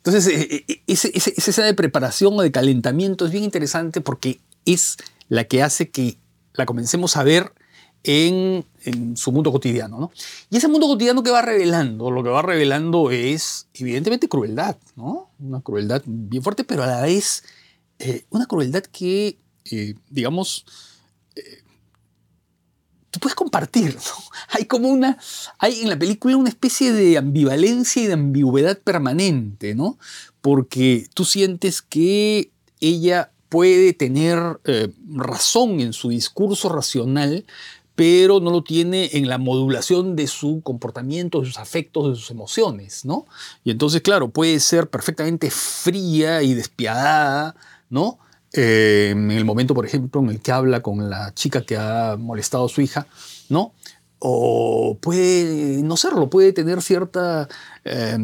Entonces, 0.04 0.28
eh, 0.28 0.66
eh, 0.68 0.82
ese- 0.88 1.12
ese- 1.14 1.34
escena 1.38 1.68
de 1.68 1.74
preparación 1.74 2.34
o 2.38 2.42
de 2.42 2.52
calentamiento 2.52 3.26
es 3.26 3.32
bien 3.32 3.44
interesante 3.44 4.02
porque 4.02 4.40
es 4.66 4.98
la 5.28 5.44
que 5.44 5.62
hace 5.62 5.90
que 5.90 6.18
la 6.54 6.66
comencemos 6.66 7.16
a 7.18 7.24
ver 7.24 7.54
en, 8.04 8.66
en 8.86 9.18
su 9.18 9.32
mundo 9.34 9.52
cotidiano, 9.52 10.00
¿no? 10.00 10.12
Y 10.50 10.56
ese 10.58 10.70
mundo 10.70 10.88
cotidiano 10.88 11.22
que 11.22 11.32
va 11.32 11.42
revelando, 11.42 12.12
lo 12.12 12.24
que 12.24 12.30
va 12.30 12.42
revelando 12.42 13.12
es 13.12 13.68
evidentemente 13.74 14.30
crueldad, 14.30 14.78
¿no? 14.96 15.30
Una 15.40 15.60
crueldad 15.62 16.02
bien 16.06 16.42
fuerte, 16.42 16.64
pero 16.64 16.84
a 16.84 16.88
la 16.88 17.02
vez 17.02 17.44
eh, 18.00 18.24
una 18.30 18.46
crueldad 18.46 18.84
que, 18.84 19.38
eh, 19.70 19.96
digamos, 20.10 20.66
eh, 20.66 20.70
tú 23.12 23.20
puedes 23.20 23.36
compartir, 23.36 23.96
¿no? 23.96 24.24
Hay 24.50 24.66
como 24.66 24.90
una, 24.90 25.18
hay 25.58 25.82
en 25.82 25.90
la 25.90 25.98
película 25.98 26.38
una 26.38 26.50
especie 26.50 26.92
de 26.92 27.18
ambivalencia 27.18 28.04
y 28.04 28.08
de 28.08 28.14
ambigüedad 28.14 28.78
permanente, 28.80 29.76
¿no? 29.76 29.98
Porque 30.42 31.08
tú 31.14 31.26
sientes 31.26 31.82
que 31.82 32.52
ella 32.80 33.32
puede 33.50 33.94
tener 33.94 34.60
eh, 34.66 34.90
razón 35.12 35.80
en 35.80 35.94
su 35.94 36.10
discurso 36.10 36.70
racional, 36.70 37.46
pero 37.96 38.40
no 38.40 38.52
lo 38.52 38.64
tiene 38.64 39.10
en 39.14 39.28
la 39.28 39.38
modulación 39.38 40.16
de 40.16 40.28
su 40.28 40.62
comportamiento, 40.62 41.42
de 41.42 41.48
sus 41.48 41.58
afectos, 41.58 42.10
de 42.10 42.16
sus 42.16 42.32
emociones, 42.32 43.04
¿no? 43.04 43.26
Y 43.66 43.72
entonces, 43.72 44.02
claro, 44.02 44.30
puede 44.30 44.60
ser 44.62 44.90
perfectamente 44.90 45.52
fría 45.52 46.42
y 46.42 46.54
despiadada, 46.54 47.56
¿no? 47.90 48.20
Eh, 48.54 49.10
en 49.12 49.32
el 49.32 49.46
momento, 49.46 49.74
por 49.74 49.86
ejemplo, 49.86 50.22
en 50.22 50.30
el 50.30 50.40
que 50.42 50.52
habla 50.52 50.82
con 50.82 51.10
la 51.10 51.34
chica 51.34 51.62
que 51.62 51.78
ha 51.78 52.18
molestado 52.18 52.66
a 52.66 52.70
su 52.70 52.82
hija, 52.82 53.08
¿no? 53.50 53.74
O 54.18 54.98
puede 55.00 55.82
no 55.84 55.96
serlo, 55.98 56.30
puede 56.30 56.52
tener 56.52 56.82
cierta, 56.82 57.48
eh, 57.86 58.18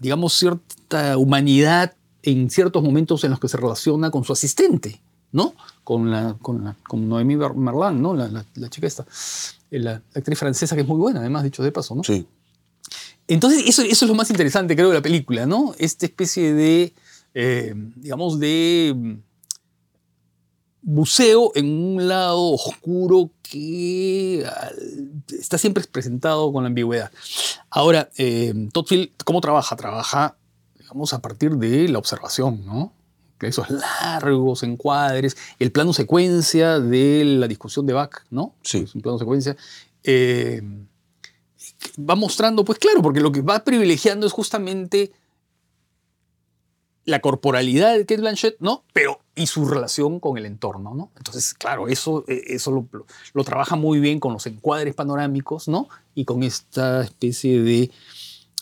digamos, 0.00 0.34
cierta 0.34 1.18
humanidad 1.18 1.94
en 2.22 2.48
ciertos 2.48 2.82
momentos 2.82 3.24
en 3.24 3.30
los 3.30 3.40
que 3.40 3.48
se 3.48 3.56
relaciona 3.56 4.10
con 4.10 4.24
su 4.24 4.32
asistente, 4.32 5.02
¿no? 5.32 5.54
Con, 5.82 6.10
la, 6.10 6.36
con, 6.40 6.64
la, 6.64 6.76
con 6.86 7.08
Noémie 7.08 7.36
Merlan, 7.36 8.00
¿no? 8.00 8.14
La, 8.14 8.28
la, 8.28 8.44
la 8.54 8.70
chica 8.70 8.86
esta, 8.86 9.04
eh, 9.70 9.80
la, 9.80 9.92
la, 9.94 10.02
actriz 10.14 10.38
francesa 10.38 10.76
que 10.76 10.82
es 10.82 10.88
muy 10.88 10.98
buena, 10.98 11.20
además, 11.20 11.42
dicho 11.42 11.62
de 11.62 11.72
paso, 11.72 11.96
¿no? 11.96 12.04
Sí. 12.04 12.26
Entonces, 13.26 13.64
eso, 13.66 13.82
eso 13.82 14.04
es 14.04 14.08
lo 14.08 14.14
más 14.14 14.30
interesante, 14.30 14.76
creo, 14.76 14.90
de 14.90 14.94
la 14.94 15.02
película, 15.02 15.44
¿no? 15.44 15.74
Esta 15.78 16.06
especie 16.06 16.54
de, 16.54 16.92
eh, 17.34 17.74
digamos, 17.96 18.38
de 18.38 19.18
buceo 20.82 21.52
en 21.54 21.66
un 21.66 22.08
lado 22.08 22.50
oscuro 22.50 23.30
que 23.42 24.44
está 25.38 25.56
siempre 25.56 25.84
presentado 25.84 26.52
con 26.52 26.64
la 26.64 26.68
ambigüedad. 26.68 27.10
Ahora, 27.70 28.10
eh, 28.18 28.52
Todd 28.72 28.86
Field, 28.86 29.10
¿cómo 29.24 29.40
trabaja? 29.40 29.76
Trabaja, 29.76 30.36
digamos, 30.78 31.12
a 31.12 31.20
partir 31.20 31.52
de 31.52 31.88
la 31.88 31.98
observación, 31.98 32.66
¿no? 32.66 32.92
Esos 33.40 33.70
largos 33.70 34.62
encuadres, 34.62 35.36
el 35.58 35.72
plano 35.72 35.92
secuencia 35.92 36.78
de 36.78 37.24
la 37.24 37.48
discusión 37.48 37.86
de 37.86 37.92
Bach, 37.92 38.22
¿no? 38.30 38.54
Sí. 38.62 38.78
Es 38.78 38.94
un 38.94 39.02
plano 39.02 39.18
secuencia. 39.18 39.56
Eh, 40.04 40.62
va 41.98 42.14
mostrando, 42.14 42.64
pues 42.64 42.78
claro, 42.78 43.02
porque 43.02 43.20
lo 43.20 43.32
que 43.32 43.42
va 43.42 43.64
privilegiando 43.64 44.28
es 44.28 44.32
justamente 44.32 45.12
la 47.04 47.20
corporalidad 47.20 47.96
de 47.96 48.06
Kate 48.06 48.20
Blanchett, 48.20 48.56
¿no? 48.60 48.84
Pero 48.92 49.21
y 49.34 49.46
su 49.46 49.66
relación 49.66 50.20
con 50.20 50.36
el 50.36 50.46
entorno, 50.46 50.94
¿no? 50.94 51.10
Entonces, 51.16 51.54
claro, 51.54 51.88
eso, 51.88 52.24
eso 52.26 52.70
lo, 52.70 52.86
lo, 52.92 53.06
lo, 53.32 53.44
trabaja 53.44 53.76
muy 53.76 53.98
bien 53.98 54.20
con 54.20 54.32
los 54.32 54.46
encuadres 54.46 54.94
panorámicos, 54.94 55.68
¿no? 55.68 55.88
Y 56.14 56.24
con 56.24 56.42
esta 56.42 57.02
especie 57.02 57.62
de 57.62 57.90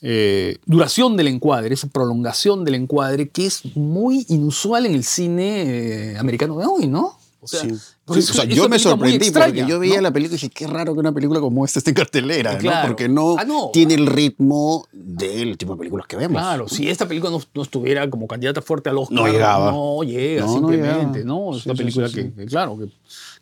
eh, 0.02 0.58
duración 0.64 1.16
del 1.16 1.28
encuadre, 1.28 1.74
esa 1.74 1.88
prolongación 1.88 2.64
del 2.64 2.76
encuadre 2.76 3.28
que 3.28 3.46
es 3.46 3.76
muy 3.76 4.24
inusual 4.28 4.86
en 4.86 4.94
el 4.94 5.04
cine 5.04 6.12
eh, 6.12 6.18
americano 6.18 6.56
de 6.58 6.66
hoy, 6.66 6.86
¿no? 6.86 7.18
O 7.42 7.46
sea, 7.46 7.60
sí. 7.60 7.74
Sí, 8.14 8.20
o 8.20 8.22
sea 8.22 8.44
yo 8.44 8.68
me 8.68 8.78
sorprendí 8.78 9.16
extraña, 9.16 9.54
porque 9.54 9.66
yo 9.66 9.78
veía 9.78 9.96
¿no? 9.96 10.02
la 10.02 10.12
película 10.12 10.36
y 10.36 10.38
dije, 10.38 10.50
qué 10.50 10.66
raro 10.66 10.94
que 10.94 11.00
una 11.00 11.12
película 11.12 11.40
como 11.40 11.64
esta 11.64 11.78
esté 11.78 11.90
en 11.90 11.94
cartelera, 11.94 12.58
claro. 12.58 12.82
¿no? 12.82 12.88
Porque 12.88 13.08
no, 13.08 13.36
ah, 13.38 13.44
no, 13.44 13.70
tiene 13.72 13.94
el 13.94 14.06
ritmo 14.06 14.86
del 14.92 15.56
tipo 15.58 15.74
de 15.74 15.78
películas 15.78 16.06
que 16.06 16.16
vemos. 16.16 16.40
Claro, 16.40 16.68
si 16.68 16.88
esta 16.88 17.06
película 17.06 17.30
no, 17.30 17.40
no 17.54 17.62
estuviera 17.62 18.08
como 18.10 18.26
candidata 18.26 18.62
fuerte 18.62 18.90
al 18.90 18.98
Oscar, 18.98 19.16
no 19.16 19.26
llegaba. 19.26 19.70
No 19.70 20.02
llega, 20.02 20.48
simplemente, 20.48 21.24
¿no? 21.24 21.56
Es 21.56 21.66
una 21.66 21.74
película 21.74 22.08
que, 22.08 22.32
que, 22.32 22.46
claro, 22.46 22.78
que, 22.78 22.88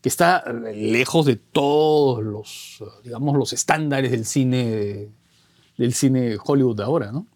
que, 0.01 0.09
está 0.09 0.45
lejos 0.75 1.27
de 1.27 1.37
todos 1.37 2.23
los, 2.23 2.83
digamos, 3.05 3.37
los 3.37 3.53
estándares 3.53 4.11
del 4.11 4.25
cine, 4.25 5.09
del 5.77 5.95
cine 5.95 6.37
Hollywood 6.45 6.77
de 6.77 6.83
ahora, 6.85 7.13
¿no? 7.13 7.27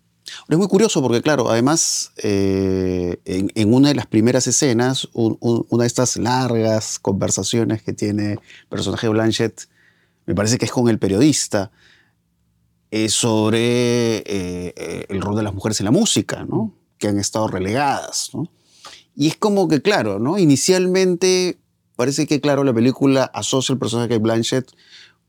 Es 0.49 0.59
muy 0.59 0.69
curioso 0.69 1.03
porque, 1.03 1.23
claro, 1.23 1.51
además, 1.51 2.13
eh, 2.17 3.21
en, 3.25 3.75
una 3.75 3.89
de 3.89 3.95
las 3.95 4.07
primeras 4.07 4.47
escenas, 4.47 5.09
un, 5.13 5.37
un, 5.41 5.67
una 5.69 5.83
de 5.83 5.89
estas 5.89 6.17
largas 6.17 6.99
conversaciones 6.99 7.83
que 7.83 7.93
tiene 7.93 8.33
el 8.33 8.41
personaje 8.69 9.09
Blanchett, 9.09 9.69
me 10.27 10.35
parece 10.35 10.59
que 10.59 10.65
es 10.65 10.71
con 10.71 10.89
el 10.89 10.99
periodista, 10.99 11.71
es 12.91 13.15
sobre 13.15 14.19
eh, 14.27 15.07
el 15.09 15.21
rol 15.21 15.37
de 15.37 15.43
las 15.43 15.55
mujeres 15.55 15.81
en 15.81 15.87
la 15.87 15.91
música, 15.91 16.45
¿no? 16.45 16.75
Que 16.99 17.09
han 17.09 17.19
estado 17.19 17.49
relegadas, 17.49 18.31
¿no? 18.35 18.51
Y 19.17 19.29
es 19.29 19.37
como 19.37 19.69
que, 19.69 19.83
claro, 19.83 20.19
¿no? 20.19 20.39
Inicialmente 20.39 21.59
parece 21.97 22.27
que, 22.27 22.41
claro, 22.41 22.65
la 22.65 22.73
película 22.73 23.25
asocia 23.25 23.73
el 23.73 23.79
personaje 23.79 24.15
de 24.15 24.19
Blanchett 24.19 24.73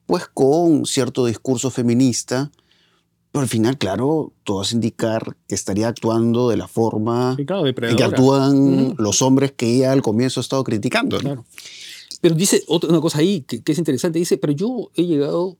pues 0.06 0.28
con 0.28 0.86
cierto 0.86 1.26
discurso 1.26 1.70
feminista, 1.70 2.52
pero 3.34 3.42
al 3.42 3.50
final, 3.50 3.80
claro, 3.80 4.32
todo 4.44 4.62
hace 4.62 4.76
indicar 4.76 5.36
que 5.48 5.56
estaría 5.56 5.88
actuando 5.88 6.50
de 6.50 6.56
la 6.56 6.68
forma 6.68 7.36
sí, 7.36 7.48
claro, 7.48 7.66
en 7.66 7.96
que 7.96 8.04
actúan 8.04 8.92
-huh. 8.92 8.96
los 9.00 9.24
hombres 9.24 9.54
que 9.54 9.66
ella 9.76 9.92
al 9.92 10.04
comienzo 10.04 10.40
ha 10.40 10.44
estado 10.44 10.64
criticando. 10.64 11.18
¿no? 11.18 11.22
Claro. 11.22 11.46
Pero 12.22 12.36
dice 12.36 12.64
otra 12.68 12.92
una 12.92 13.02
cosa 13.02 13.18
ahí 13.18 13.42
que, 13.42 13.64
que, 13.64 13.72
es 13.72 13.78
interesante. 13.80 14.20
Dice, 14.20 14.38
pero 14.38 14.54
yo 14.54 14.92
he 14.94 15.06
llegado 15.06 15.58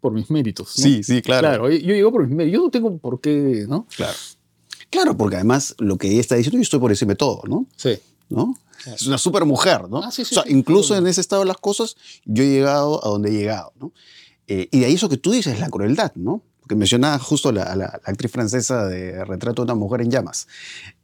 por 0.00 0.14
mis 0.14 0.30
méritos. 0.30 0.78
¿no? 0.78 0.82
Sí, 0.82 1.02
sí, 1.02 1.20
claro. 1.20 1.46
Claro, 1.46 1.70
yo 1.70 1.94
llego 1.94 2.10
por 2.10 2.26
mis 2.26 2.34
méritos. 2.34 2.56
Yo 2.56 2.64
no 2.64 2.70
tengo 2.70 2.96
por 2.96 3.20
qué, 3.20 3.66
¿no? 3.68 3.86
Claro. 3.94 4.16
Claro, 4.88 5.18
porque 5.18 5.36
además 5.36 5.74
lo 5.76 5.98
que 5.98 6.10
ella 6.10 6.20
está 6.20 6.36
diciendo, 6.36 6.56
yo 6.56 6.62
estoy 6.62 6.80
por 6.80 6.90
encima 6.90 7.12
de 7.12 7.16
todo, 7.16 7.42
¿no? 7.46 7.66
Sí. 7.76 7.98
¿no? 8.28 8.54
Es 8.86 9.06
una 9.06 9.18
super 9.18 9.44
mujer, 9.44 9.88
¿no? 9.88 10.02
Ah, 10.02 10.10
sí, 10.10 10.24
sí, 10.24 10.34
o 10.34 10.40
sea, 10.40 10.44
sí, 10.44 10.52
incluso 10.56 10.96
en 10.96 11.06
ese 11.06 11.20
estado 11.20 11.42
de 11.42 11.46
las 11.48 11.56
cosas, 11.56 11.96
yo 12.24 12.44
he 12.44 12.48
llegado 12.48 13.04
a 13.04 13.08
donde 13.08 13.30
he 13.30 13.32
llegado, 13.32 13.72
¿no? 13.78 13.92
Eh, 14.48 14.68
y 14.72 14.80
de 14.80 14.86
ahí 14.86 14.94
eso 14.94 15.08
que 15.08 15.18
tú 15.18 15.30
dices, 15.30 15.60
la 15.60 15.68
crueldad, 15.68 16.12
¿no? 16.16 16.42
Porque 16.60 16.74
mencionaba 16.74 17.18
justo 17.18 17.52
la, 17.52 17.64
la, 17.76 17.76
la, 17.76 18.00
actriz 18.04 18.32
francesa 18.32 18.86
de 18.86 19.24
Retrato 19.24 19.62
de 19.62 19.72
una 19.72 19.78
mujer 19.78 20.00
en 20.00 20.10
llamas. 20.10 20.48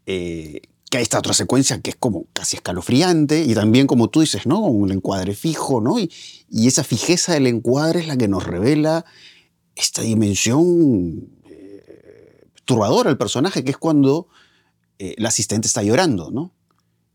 Eh, 0.06 0.62
que 0.90 0.98
hay 0.98 1.02
esta 1.02 1.18
otra 1.18 1.34
secuencia 1.34 1.80
que 1.80 1.90
es 1.90 1.96
como 1.96 2.26
casi 2.32 2.56
escalofriante 2.56 3.44
y 3.44 3.54
también, 3.54 3.86
como 3.86 4.08
tú 4.08 4.20
dices, 4.20 4.46
¿no? 4.46 4.60
Un 4.60 4.90
encuadre 4.92 5.34
fijo, 5.34 5.80
¿no? 5.80 5.98
Y, 5.98 6.10
y 6.50 6.68
esa 6.68 6.84
fijeza 6.84 7.34
del 7.34 7.46
encuadre 7.46 8.00
es 8.00 8.06
la 8.06 8.16
que 8.16 8.28
nos 8.28 8.44
revela 8.44 9.04
esta 9.76 10.02
dimensión 10.02 11.28
eh, 11.48 12.46
turbadora 12.64 13.10
del 13.10 13.18
personaje, 13.18 13.64
que 13.64 13.72
es 13.72 13.76
cuando 13.76 14.28
eh, 14.98 15.14
la 15.18 15.28
asistente 15.28 15.66
está 15.66 15.82
llorando, 15.82 16.30
¿no? 16.30 16.52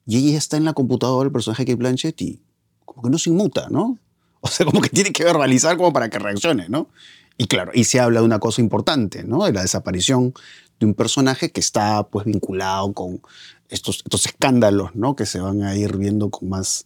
Y 0.06 0.18
ella 0.18 0.38
está 0.38 0.58
en 0.58 0.66
la 0.66 0.74
computadora, 0.74 1.28
el 1.28 1.32
personaje 1.32 1.66
que 1.66 1.76
Blanchett, 1.76 2.22
y 2.22 2.42
como 2.84 3.04
que 3.04 3.10
no 3.10 3.18
se 3.18 3.30
inmuta, 3.30 3.68
¿no? 3.70 3.98
O 4.42 4.48
sea, 4.48 4.66
como 4.66 4.80
que 4.82 4.90
tiene 4.90 5.12
que 5.12 5.26
verbalizar 5.26 5.76
como 5.76 5.92
para 5.92 6.10
que 6.10 6.18
reaccione, 6.18 6.70
¿no? 6.70 6.90
Y 7.38 7.48
claro, 7.48 7.72
y 7.74 7.84
se 7.84 8.00
habla 8.00 8.22
de 8.22 8.26
una 8.26 8.40
cosa 8.40 8.62
importante, 8.62 9.24
¿no? 9.24 9.44
De 9.44 9.52
la 9.52 9.62
desaparición 9.62 10.34
de 10.80 10.86
un 10.86 10.94
personaje 10.94 11.52
que 11.52 11.60
está 11.60 12.08
pues 12.08 12.26
vinculado 12.26 12.94
con 12.94 13.22
estos, 13.70 13.98
estos 13.98 14.26
escándalos, 14.26 14.96
¿no? 14.96 15.16
Que 15.16 15.26
se 15.26 15.40
van 15.40 15.64
a 15.64 15.76
ir 15.76 15.98
viendo 15.98 16.30
con 16.30 16.50
más 16.50 16.86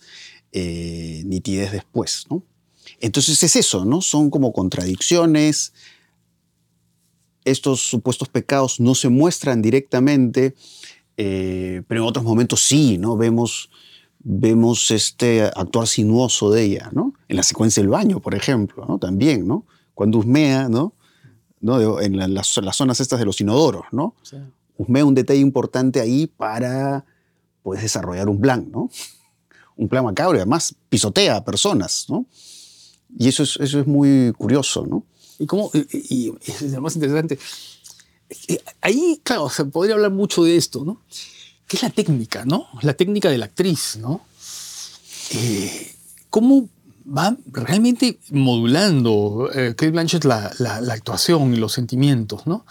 eh, 0.51 1.23
nitidez 1.25 1.71
después, 1.71 2.25
¿no? 2.29 2.43
Entonces 2.99 3.41
es 3.41 3.55
eso, 3.55 3.85
¿no? 3.85 4.01
Son 4.01 4.29
como 4.29 4.53
contradicciones. 4.53 5.73
Estos 7.45 7.81
supuestos 7.81 8.29
pecados 8.29 8.79
no 8.79 8.95
se 8.95 9.09
muestran 9.09 9.61
directamente, 9.61 10.55
eh, 11.17 11.81
pero 11.87 12.01
en 12.01 12.07
otros 12.07 12.23
momentos 12.23 12.63
sí, 12.63 12.97
¿no? 12.97 13.17
Vemos, 13.17 13.69
vemos 14.19 14.91
este 14.91 15.43
actuar 15.43 15.87
sinuoso 15.87 16.51
de 16.51 16.63
ella, 16.63 16.89
¿no? 16.93 17.13
En 17.33 17.37
la 17.37 17.43
secuencia 17.43 17.81
del 17.81 17.89
baño, 17.89 18.19
por 18.19 18.35
ejemplo, 18.35 18.85
¿no? 18.87 18.99
También, 18.99 19.47
¿no? 19.47 19.65
Cuando 19.95 20.19
husmea, 20.19 20.69
¿no? 20.69 20.93
¿no? 21.61 21.99
En 21.99 22.15
la, 22.15 22.27
las, 22.27 22.55
las, 22.57 22.75
zonas 22.75 22.99
estas 22.99 23.17
de 23.17 23.25
los 23.25 23.41
inodoros, 23.41 23.85
¿no? 23.91 24.13
Sí. 24.21 24.37
Husmea 24.77 25.03
un 25.03 25.15
detalle 25.15 25.39
importante 25.39 25.99
ahí 25.99 26.27
para, 26.27 27.05
pues, 27.63 27.81
desarrollar 27.81 28.29
un 28.29 28.39
plan, 28.39 28.69
¿no? 28.71 28.91
Un 29.75 29.89
plan 29.89 30.03
macabro 30.03 30.37
y 30.37 30.41
además 30.41 30.75
pisotea 30.89 31.37
a 31.37 31.43
personas, 31.43 32.05
¿no? 32.07 32.27
Y 33.17 33.29
eso 33.29 33.41
es, 33.41 33.57
eso 33.59 33.79
es 33.79 33.87
muy 33.87 34.31
curioso, 34.37 34.85
¿no? 34.85 35.03
Y 35.39 35.47
cómo, 35.47 35.71
y, 35.73 35.87
y 36.27 36.33
es 36.45 36.61
lo 36.61 36.81
más 36.81 36.93
interesante, 36.93 37.39
ahí, 38.79 39.19
claro, 39.23 39.49
se 39.49 39.65
podría 39.65 39.95
hablar 39.95 40.11
mucho 40.11 40.43
de 40.43 40.55
esto, 40.55 40.85
¿no? 40.85 41.01
Que 41.67 41.77
es 41.77 41.81
la 41.81 41.89
técnica, 41.89 42.45
¿no? 42.45 42.67
La 42.83 42.93
técnica 42.93 43.31
de 43.31 43.39
la 43.39 43.45
actriz, 43.45 43.97
¿no? 43.99 44.21
Eh, 45.31 45.95
¿Cómo 46.29 46.69
va 47.05 47.35
realmente 47.51 48.19
modulando 48.31 49.49
eh, 49.53 49.75
Kate 49.75 49.91
Blanchett 49.91 50.25
la, 50.25 50.51
la, 50.59 50.93
actuación 50.93 51.53
y 51.53 51.57
los 51.57 51.73
sentimientos, 51.73 52.45
¿no? 52.47 52.65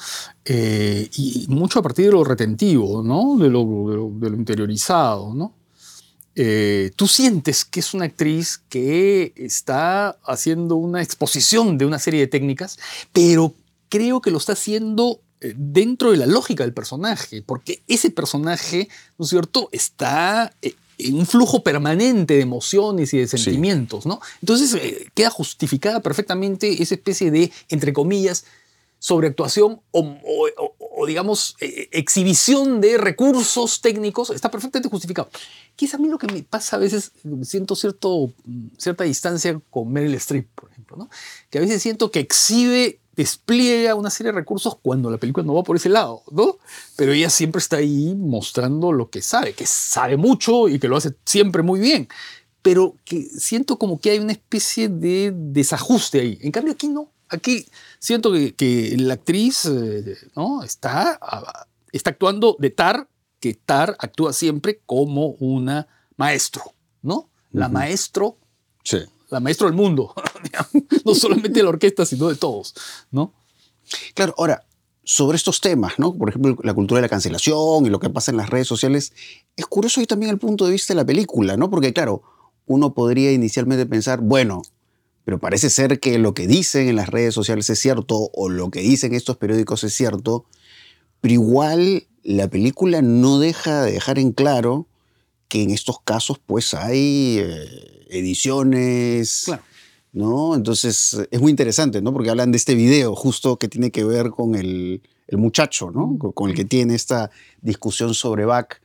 Eh, 0.45 1.09
y 1.17 1.47
mucho 1.49 1.79
a 1.79 1.83
partir 1.83 2.07
de 2.07 2.13
lo 2.13 2.25
retentivo, 2.25 3.03
¿no? 3.03 3.37
De 3.37 3.49
lo, 3.49 4.11
de 4.19 4.31
lo, 4.31 4.37
interiorizado, 4.37 5.35
¿no? 5.35 5.55
eh, 6.35 6.91
tú 6.97 7.09
sientes 7.09 7.65
que 7.65 7.81
es 7.81 7.95
una 7.95 8.07
actriz 8.07 8.63
que 8.69 9.33
está 9.37 10.19
haciendo 10.25 10.77
una 10.77 11.03
exposición 11.03 11.79
de 11.79 11.87
una 11.87 11.99
serie 11.99 12.21
de 12.21 12.27
técnicas, 12.27 12.79
pero 13.13 13.55
creo 13.89 14.21
que 14.21 14.31
lo 14.31 14.39
está 14.39 14.55
haciendo 14.55 15.21
eh, 15.41 15.53
dentro 15.57 16.11
de 16.11 16.17
la 16.17 16.27
lógica 16.27 16.65
del 16.65 16.73
personaje, 16.73 17.43
porque 17.43 17.83
ese 17.87 18.11
personaje, 18.11 18.89
¿no 19.19 19.25
es 19.25 19.31
cierto?, 19.31 19.69
está 19.73 20.55
en 20.99 21.15
un 21.15 21.27
flujo 21.27 21.63
permanente 21.63 22.35
de 22.35 22.41
emociones 22.41 23.13
y 23.15 23.19
de 23.19 23.27
sentimientos, 23.27 24.07
¿no? 24.07 24.21
Entonces 24.41 24.77
queda 25.15 25.31
justificada 25.31 26.01
perfectamente 26.01 26.83
esa 26.83 26.95
especie 26.95 27.31
de, 27.31 27.51
entre 27.69 27.93
comillas, 27.93 28.45
sobreactuación 29.03 29.81
o, 29.91 30.17
o, 30.79 31.07
digamos, 31.07 31.57
exhibición 31.59 32.81
de 32.81 32.99
recursos 32.99 33.81
técnicos, 33.81 34.31
está 34.31 34.49
perfectamente 34.49 34.89
justificado. 34.89 35.29
Que 35.75 35.87
es 35.87 35.95
a 35.95 35.99
mí 35.99 36.09
lo 36.09 36.19
que 36.19 36.29
me 36.29 36.45
pasa 36.45 36.77
a 36.77 36.79
veces, 36.79 37.11
siento 37.43 37.75
cierto, 37.75 38.33
cierta 38.79 39.03
distancia 39.03 39.61
con 39.71 39.93
Meryl 39.93 40.15
Streep, 40.15 40.47
por 40.55 40.71
ejemplo, 40.71 40.97
¿no? 40.97 41.11
que 41.51 41.59
a 41.59 41.61
veces 41.61 41.83
siento 41.83 42.13
que 42.13 42.21
exhibe, 42.21 43.01
despliega 43.15 43.95
una 43.95 44.11
serie 44.11 44.33
de 44.33 44.39
recursos 44.39 44.77
cuando 44.81 45.11
la 45.11 45.19
película 45.19 45.45
no 45.47 45.55
va 45.55 45.63
por 45.63 45.77
ese 45.77 45.89
lado, 45.89 46.23
¿no? 46.31 46.59
Pero 46.97 47.13
ella 47.13 47.31
siempre 47.31 47.59
está 47.59 47.77
ahí 47.77 48.15
mostrando 48.17 48.93
lo 48.93 49.11
que 49.11 49.23
sabe, 49.23 49.53
que 49.53 49.67
sabe 49.67 50.17
mucho 50.17 50.69
y 50.69 50.79
que 50.79 50.89
lo 50.89 50.97
hace 50.97 51.15
siempre 51.25 51.63
muy 51.63 51.81
bien, 51.81 52.09
pero 52.63 52.97
que 53.05 53.23
siento 53.25 53.79
como 53.79 54.01
que 54.01 54.11
hay 54.11 54.19
una 54.19 54.33
especie 54.33 54.89
de 54.89 55.33
desajuste 55.35 56.21
ahí. 56.21 56.39
En 56.43 56.53
cambio 56.53 56.73
aquí 56.73 56.89
no, 56.89 57.11
aquí 57.29 57.67
siento 57.99 58.33
que, 58.33 58.95
la 58.99 59.15
actriz 59.15 59.67
eh, 59.67 60.17
¿no? 60.35 60.63
está, 60.63 61.19
está 61.93 62.11
actuando 62.11 62.57
de 62.59 62.71
tar 62.71 63.09
que 63.43 63.55
Tar 63.55 63.97
actúa 63.99 64.33
siempre 64.33 64.81
como 64.87 65.31
una 65.41 65.89
maestro, 66.17 66.63
¿no? 67.03 67.29
La 67.51 67.69
maestro, 67.69 68.39
sí. 68.85 68.99
La 69.33 69.41
maestro 69.41 69.67
del 69.67 69.75
mundo, 69.75 70.15
no 71.05 71.15
solamente 71.15 71.61
de 71.61 71.63
la 71.63 71.71
orquesta, 71.71 72.05
sino 72.05 72.29
de 72.29 72.37
todos, 72.37 72.75
¿no? 73.11 73.33
Claro, 74.15 74.35
ahora, 74.37 74.65
sobre 75.05 75.37
estos 75.37 75.61
temas, 75.61 75.99
¿no? 75.99 76.15
Por 76.15 76.29
ejemplo, 76.29 76.57
la 76.63 76.75
cultura 76.75 76.99
de 76.99 77.03
la 77.03 77.09
cancelación 77.09 77.87
y 77.87 77.89
lo 77.89 77.99
que 77.99 78.11
pasa 78.11 78.31
en 78.31 78.37
las 78.37 78.51
redes 78.51 78.69
sociales, 78.69 79.15
es 79.57 79.67
curioso 79.67 80.03
y 80.03 80.07
también 80.07 80.31
el 80.31 80.39
punto 80.39 80.67
de 80.67 80.73
vista 80.73 80.93
de 80.93 80.99
la 80.99 81.07
película, 81.07 81.57
¿no? 81.57 81.71
Porque 81.71 81.95
claro, 81.95 82.23
uno 82.67 82.93
podría 82.93 83.33
inicialmente 83.33 83.87
pensar, 83.87 84.21
bueno, 84.21 84.63
pero 85.25 85.39
parece 85.39 85.71
ser 85.71 85.99
que 85.99 86.19
lo 86.19 86.35
que 86.35 86.47
dicen 86.47 86.89
en 86.89 86.97
las 86.97 87.09
redes 87.09 87.33
sociales 87.33 87.71
es 87.71 87.79
cierto 87.79 88.31
o 88.35 88.51
lo 88.51 88.71
que 88.71 88.81
dicen 88.81 89.15
estos 89.15 89.39
periódicos 89.39 89.83
es 89.83 89.95
cierto, 89.95 90.45
pero 91.23 91.33
igual 91.33 92.07
la 92.23 92.49
película 92.49 93.01
no 93.01 93.39
deja 93.39 93.83
de 93.83 93.93
dejar 93.93 94.19
en 94.19 94.33
claro 94.33 94.89
que 95.53 95.63
en 95.63 95.71
estos 95.71 96.01
casos 96.01 96.39
pues 96.39 96.73
hay 96.73 97.37
eh, 97.39 98.07
ediciones, 98.09 99.53
¿no? 100.11 100.55
Entonces 100.55 101.19
es 101.31 101.41
muy 101.43 101.51
interesante, 101.51 102.01
¿no? 102.01 102.11
Porque 102.15 102.31
hablan 102.31 102.53
de 102.53 102.57
este 102.57 102.75
video 102.75 103.15
justo 103.15 103.59
que 103.59 103.69
tiene 103.69 103.91
que 103.91 104.03
ver 104.03 104.31
con 104.31 104.55
el, 104.55 105.03
muchacho, 105.31 105.91
¿no? 105.91 106.17
Con, 106.19 106.49
el 106.49 106.57
que 106.57 106.65
tiene 106.65 106.95
esta 106.95 107.31
discusión 107.61 108.15
sobre 108.15 108.47
Bach, 108.47 108.81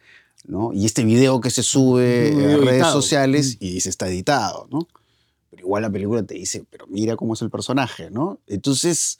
¿no? 0.45 0.73
Y 0.73 0.85
este 0.85 1.05
video 1.05 1.39
que 1.39 1.51
se 1.51 1.63
sube 1.63 2.33
en 2.33 2.61
redes 2.65 2.87
sociales 2.87 3.55
y 3.61 3.75
dice 3.75 3.89
está 3.89 4.09
editado, 4.09 4.67
¿no? 4.69 4.89
Pero 5.49 5.61
igual 5.61 5.83
la 5.83 5.89
película 5.89 6.23
te 6.23 6.33
dice, 6.33 6.65
pero 6.69 6.85
mira 6.87 7.15
cómo 7.15 7.35
es 7.35 7.41
el 7.41 7.49
personaje, 7.49 8.11
¿no? 8.11 8.41
Entonces 8.45 9.19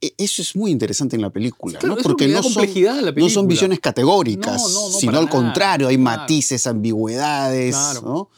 eso 0.00 0.42
es 0.42 0.56
muy 0.56 0.70
interesante 0.70 1.16
en 1.16 1.22
la 1.22 1.30
película, 1.30 1.78
¿no? 1.82 1.96
Porque 1.96 2.28
no 2.28 2.42
son, 2.42 2.66
no 3.16 3.28
son, 3.28 3.46
visiones 3.46 3.80
categóricas, 3.80 4.62
sino 4.98 5.18
al 5.18 5.28
contrario, 5.28 5.88
hay 5.88 5.98
matices, 5.98 6.66
ambigüedades, 6.66 7.76
¿no? 8.02 8.30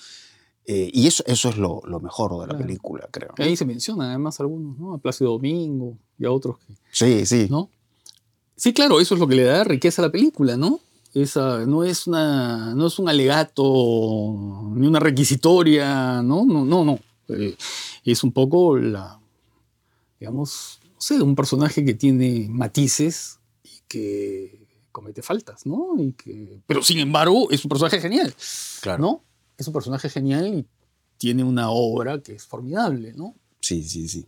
Eh, 0.64 0.90
y 0.92 1.08
eso, 1.08 1.24
eso 1.26 1.48
es 1.48 1.56
lo, 1.56 1.82
lo 1.86 1.98
mejor 1.98 2.40
de 2.40 2.52
la 2.52 2.56
película, 2.56 3.08
creo. 3.10 3.30
Ahí 3.38 3.56
se 3.56 3.64
menciona 3.64 4.10
además 4.10 4.38
algunos, 4.38 4.78
¿no? 4.78 4.94
A 4.94 4.98
Plácido 4.98 5.32
Domingo 5.32 5.98
y 6.18 6.24
a 6.24 6.30
otros 6.30 6.58
que... 6.58 6.74
Sí, 6.92 7.26
sí. 7.26 7.48
¿no? 7.50 7.68
Sí, 8.56 8.72
claro, 8.72 9.00
eso 9.00 9.14
es 9.14 9.20
lo 9.20 9.26
que 9.26 9.34
le 9.34 9.42
da 9.42 9.64
riqueza 9.64 10.02
a 10.02 10.06
la 10.06 10.12
película, 10.12 10.56
¿no? 10.56 10.78
Esa, 11.14 11.66
no, 11.66 11.82
es 11.84 12.06
una, 12.06 12.74
no 12.74 12.86
es 12.86 12.98
un 12.98 13.08
alegato 13.08 13.64
ni 14.74 14.86
una 14.86 15.00
requisitoria, 15.00 16.22
¿no? 16.22 16.44
No, 16.44 16.64
no, 16.64 16.84
no. 16.84 16.98
Eh, 17.28 17.56
es 18.04 18.22
un 18.22 18.32
poco 18.32 18.78
la, 18.78 19.20
digamos, 20.20 20.80
sé, 21.02 21.20
un 21.20 21.34
personaje 21.34 21.84
que 21.84 21.94
tiene 21.94 22.46
matices 22.48 23.40
y 23.62 23.82
que 23.88 24.66
comete 24.92 25.22
faltas, 25.22 25.66
¿no? 25.66 25.94
Y 25.98 26.12
que, 26.12 26.60
pero 26.66 26.82
sin 26.82 26.98
embargo, 26.98 27.50
es 27.50 27.64
un 27.64 27.68
personaje 27.68 28.00
genial, 28.00 28.34
claro. 28.80 29.02
¿no? 29.02 29.24
Es 29.58 29.66
un 29.66 29.72
personaje 29.72 30.08
genial 30.08 30.46
y 30.54 30.66
tiene 31.18 31.44
una 31.44 31.70
obra 31.70 32.20
que 32.22 32.34
es 32.34 32.46
formidable, 32.46 33.12
¿no? 33.14 33.34
Sí, 33.60 33.82
sí, 33.84 34.08
sí. 34.08 34.26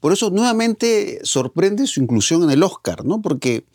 Por 0.00 0.12
eso 0.12 0.30
nuevamente 0.30 1.20
sorprende 1.22 1.86
su 1.86 2.00
inclusión 2.00 2.42
en 2.42 2.50
el 2.50 2.62
Oscar, 2.62 3.04
¿no? 3.04 3.22
Porque 3.22 3.66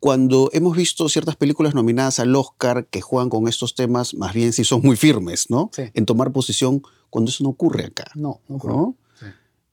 cuando 0.00 0.50
hemos 0.52 0.76
visto 0.76 1.08
ciertas 1.08 1.36
películas 1.36 1.74
nominadas 1.74 2.18
al 2.18 2.34
Oscar 2.34 2.86
que 2.86 3.00
juegan 3.00 3.30
con 3.30 3.48
estos 3.48 3.74
temas, 3.74 4.14
más 4.14 4.34
bien 4.34 4.52
sí 4.52 4.64
son 4.64 4.82
muy 4.82 4.96
firmes, 4.96 5.50
¿no? 5.50 5.70
En 5.76 6.06
tomar 6.06 6.32
posición 6.32 6.82
cuando 7.10 7.30
eso 7.30 7.44
no 7.44 7.50
ocurre 7.50 7.86
acá. 7.86 8.10
No, 8.14 8.40
no 8.48 8.56
ocurre. 8.56 8.94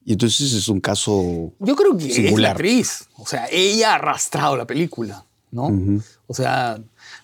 Y 0.04 0.12
entonces 0.12 0.52
es 0.52 0.68
un 0.68 0.80
caso. 0.80 1.52
Yo 1.60 1.74
creo 1.76 1.96
que 1.96 2.28
es 2.28 2.38
la 2.38 2.50
actriz. 2.50 3.08
O 3.16 3.26
sea, 3.26 3.46
ella 3.50 3.92
ha 3.92 3.94
arrastrado 3.94 4.56
la 4.56 4.66
película, 4.66 5.24
¿no? 5.50 5.70
O 6.26 6.34
sea, 6.34 6.78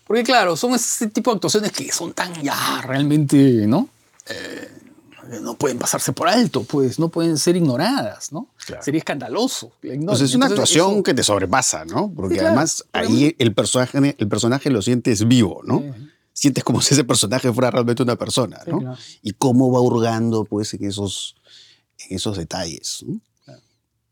porque 0.07 0.25
claro, 0.25 0.57
son 0.57 0.75
ese 0.75 1.09
tipo 1.09 1.31
de 1.31 1.37
actuaciones 1.37 1.73
que 1.73 1.93
son 1.93 2.13
tan 2.13 2.33
ya 2.43 2.83
realmente, 2.83 3.67
¿no? 3.67 3.89
Eh, 4.29 4.69
no 5.43 5.55
pueden 5.55 5.79
pasarse 5.79 6.13
por 6.13 6.29
alto, 6.29 6.65
pues, 6.65 6.99
no 6.99 7.09
pueden 7.09 7.39
ser 7.39 7.57
ignoradas, 7.57 8.33
¿no? 8.33 8.49
Sería 8.81 8.99
escandaloso. 8.99 9.73
Pues 9.81 10.21
es 10.21 10.35
una 10.35 10.47
actuación 10.47 11.03
que 11.03 11.15
te 11.15 11.23
sobrepasa, 11.23 11.85
¿no? 11.85 12.13
Porque 12.15 12.41
además 12.41 12.85
ahí 12.93 13.35
el 13.39 13.55
personaje, 13.55 14.17
el 14.19 14.29
personaje 14.29 14.71
lo 14.71 14.83
sientes 14.83 15.29
vivo, 15.29 15.61
¿no? 15.65 15.85
Sientes 16.33 16.65
como 16.65 16.81
si 16.81 16.95
ese 16.95 17.05
personaje 17.05 17.53
fuera 17.53 17.71
realmente 17.71 18.03
una 18.03 18.17
persona, 18.17 18.61
¿no? 18.67 18.97
Y 19.23 19.33
cómo 19.35 19.71
va 19.71 19.81
hurgando, 19.81 20.45
pues, 20.45 20.75
en 20.75 20.85
esos 20.85 21.37
en 22.09 22.17
esos 22.17 22.37
detalles. 22.37 23.05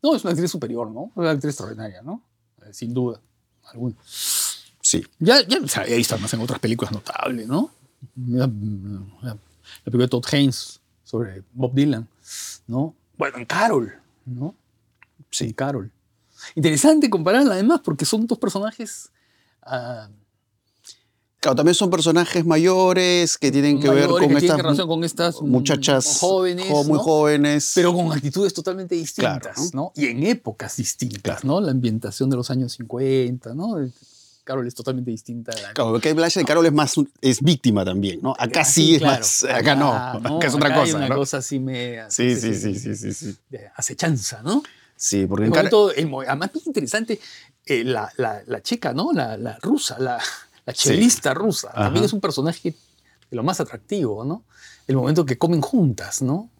¿no? 0.03 0.15
es 0.15 0.23
una 0.23 0.33
actriz 0.33 0.51
superior, 0.51 0.91
¿no? 0.91 1.11
Una 1.15 1.31
actriz 1.31 1.53
extraordinaria, 1.53 2.03
¿no? 2.03 2.23
Eh, 2.65 2.73
sin 2.73 2.95
duda, 2.95 3.21
alguna. 3.65 3.97
Sí. 4.81 5.05
Ya, 5.19 5.47
ya 5.47 5.59
ahí 5.83 6.01
está 6.01 6.17
más 6.17 6.33
en 6.33 6.41
otras 6.41 6.61
películas 6.61 6.93
notables, 6.93 7.47
¿no? 7.47 7.71
La, 8.17 8.49
película 9.85 10.05
de 10.05 10.09
Todd 10.09 10.25
Haynes 10.33 10.81
sobre 11.05 11.43
Bob 11.53 11.75
Dylan, 11.75 12.09
¿no? 12.67 12.95
Bueno, 13.17 13.39
en 13.39 13.45
Carol, 13.45 13.93
¿no? 14.25 14.55
Sí, 15.31 15.53
Carol. 15.53 15.91
Interesante 16.55 17.11
compararla 17.11 17.55
además 17.55 17.81
porque 17.83 18.05
son 18.05 18.27
dos 18.27 18.39
personajes 18.39 19.11
uh, 19.67 20.11
Claro, 21.41 21.55
también 21.55 21.75
son 21.75 21.89
personajes 21.89 22.45
mayores 22.45 23.39
que 23.39 23.53
tienen 23.53 23.81
que 23.81 23.89
ver 23.89 24.09
con, 24.09 24.37
estas, 24.37 24.61
con 24.87 25.05
estas 25.05 25.41
muchachas 25.41 26.19
jóvenes, 26.19 26.69
muy 26.69 26.99
jóvenes. 26.99 27.73
Pero 27.77 27.95
con 27.95 28.13
actitudes 28.13 28.53
totalmente 28.53 28.97
distintas, 28.97 29.73
¿no? 29.73 29.93
Y 29.95 30.07
en 30.07 30.25
épocas 30.25 30.77
distintas, 30.77 31.45
¿no? 31.45 31.61
La 31.61 31.71
ambientación 31.71 32.29
de 32.29 32.37
los 32.37 32.51
años 32.51 32.73
50, 32.73 33.55
¿no? 33.55 33.77
Carol 34.43 34.67
es 34.67 34.75
totalmente 34.75 35.11
distinta. 35.11 35.53
La... 35.63 35.75
Claro, 35.75 35.93
porque 35.93 36.13
Blanche 36.13 36.41
de 36.41 36.47
Carol 36.47 36.65
es 36.67 36.73
más 36.73 36.95
es 37.21 37.41
víctima 37.43 37.85
también, 37.85 38.19
¿no? 38.21 38.35
Acá 38.37 38.65
sí, 38.65 38.97
es 38.97 39.03
más, 39.03 39.45
acá, 39.45 39.77
no, 39.77 39.93
acá 39.93 40.47
es 40.47 40.55
otra 40.55 40.75
cosa. 40.75 40.97
Una 40.97 41.15
cosa 41.15 41.37
así 41.37 41.61
me 41.61 41.99
Sí, 42.09 42.35
sí, 42.35 42.55
sí, 42.55 42.75
sí, 42.75 43.13
sí, 43.13 43.37
acechanza, 43.77 44.43
¿no? 44.43 44.63
Sí, 44.97 45.27
porque 45.27 45.47
en 45.47 45.55
además 45.55 46.51
es 46.57 46.67
interesante 46.67 47.21
eh, 47.67 47.85
la, 47.85 48.11
chica, 48.63 48.93
¿no? 48.93 49.13
La, 49.13 49.37
la 49.37 49.59
rusa, 49.59 49.99
la, 50.01 50.19
la 50.69 50.75
chelista 50.75 51.33
rusa. 51.33 51.73
También 51.73 52.05
es 52.05 52.13
un 52.13 52.21
personaje 52.21 52.75
de 53.31 53.37
lo 53.37 53.43
más 53.43 53.59
atractivo, 53.59 54.23
¿no? 54.23 54.45
El 54.87 54.97
momento 54.97 55.25
que 55.25 55.39
comen 55.39 55.63
juntas, 55.63 56.21
¿no? 56.21 56.51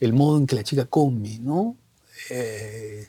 El 0.00 0.12
modo 0.12 0.36
en 0.36 0.46
que 0.46 0.54
la 0.54 0.62
chica 0.62 0.84
come, 0.84 1.38
¿no? 1.38 1.74
Eh, 2.28 3.08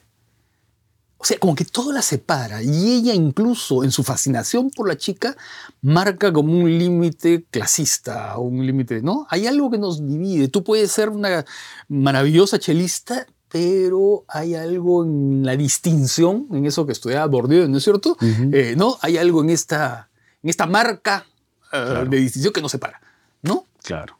o 1.17 1.25
sea, 1.25 1.37
como 1.39 1.55
que 1.55 1.65
todo 1.65 1.91
la 1.91 2.01
separa 2.01 2.63
y 2.63 2.93
ella 2.93 3.13
incluso 3.13 3.83
en 3.83 3.91
su 3.91 4.01
fascinación 4.03 4.69
por 4.69 4.87
la 4.87 4.97
chica 4.97 5.35
marca 5.81 6.31
como 6.31 6.57
un 6.57 6.77
límite 6.77 7.45
clasista, 7.51 8.37
un 8.37 8.65
límite, 8.65 9.01
¿no? 9.01 9.27
Hay 9.29 9.45
algo 9.45 9.69
que 9.69 9.77
nos 9.77 10.07
divide. 10.07 10.47
Tú 10.47 10.63
puedes 10.63 10.89
ser 10.89 11.09
una 11.09 11.43
maravillosa 11.89 12.59
chelista, 12.59 13.27
pero 13.49 14.23
hay 14.29 14.55
algo 14.55 15.03
en 15.03 15.45
la 15.45 15.57
distinción, 15.57 16.47
en 16.53 16.65
eso 16.65 16.85
que 16.85 16.93
estudiaba 16.93 17.25
Bourdieu, 17.25 17.67
¿no 17.67 17.77
es 17.77 17.83
cierto? 17.83 18.15
Eh, 18.21 18.75
¿No? 18.77 18.97
Hay 19.01 19.17
algo 19.17 19.41
en 19.43 19.49
esta 19.49 20.09
en 20.43 20.49
esta 20.49 20.65
marca 20.65 21.25
eh, 21.71 22.05
de 22.07 22.17
distinción 22.17 22.53
que 22.53 22.61
no 22.61 22.69
separa, 22.69 23.01
¿no? 23.41 23.65
Claro. 23.81 24.19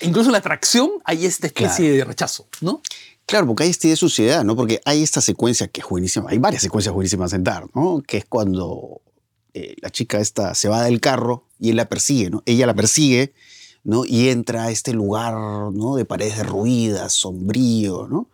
E 0.00 0.06
incluso 0.06 0.30
la 0.30 0.38
atracción 0.38 0.90
hay 1.04 1.24
esta 1.24 1.46
especie 1.46 1.92
de 1.92 2.04
rechazo, 2.04 2.46
¿no? 2.60 2.82
Claro, 3.26 3.46
porque 3.46 3.62
hay 3.62 3.70
esta 3.70 3.86
idea 3.86 3.92
de 3.92 3.98
suciedad, 3.98 4.44
¿no? 4.44 4.54
Porque 4.54 4.80
hay 4.84 5.02
esta 5.02 5.20
secuencia 5.20 5.68
que 5.68 5.80
es 5.80 5.88
buenísima, 5.88 6.28
hay 6.28 6.38
varias 6.38 6.62
secuencias 6.62 6.94
buenísimas 6.94 7.32
en 7.32 7.44
Dark, 7.44 7.70
¿no? 7.74 8.02
Que 8.06 8.18
es 8.18 8.24
cuando 8.26 9.00
eh, 9.54 9.76
la 9.80 9.90
chica 9.90 10.18
esta 10.18 10.54
se 10.54 10.68
va 10.68 10.82
del 10.82 11.00
carro 11.00 11.46
y 11.58 11.70
él 11.70 11.76
la 11.76 11.88
persigue, 11.88 12.28
¿no? 12.28 12.42
Ella 12.44 12.66
la 12.66 12.74
persigue, 12.74 13.32
¿no? 13.84 14.04
Y 14.04 14.28
entra 14.28 14.64
a 14.64 14.70
este 14.70 14.92
lugar, 14.92 15.34
¿no? 15.72 15.94
De 15.96 16.04
paredes 16.04 16.36
derruidas, 16.36 17.12
sombrío, 17.12 18.08
¿no? 18.08 18.28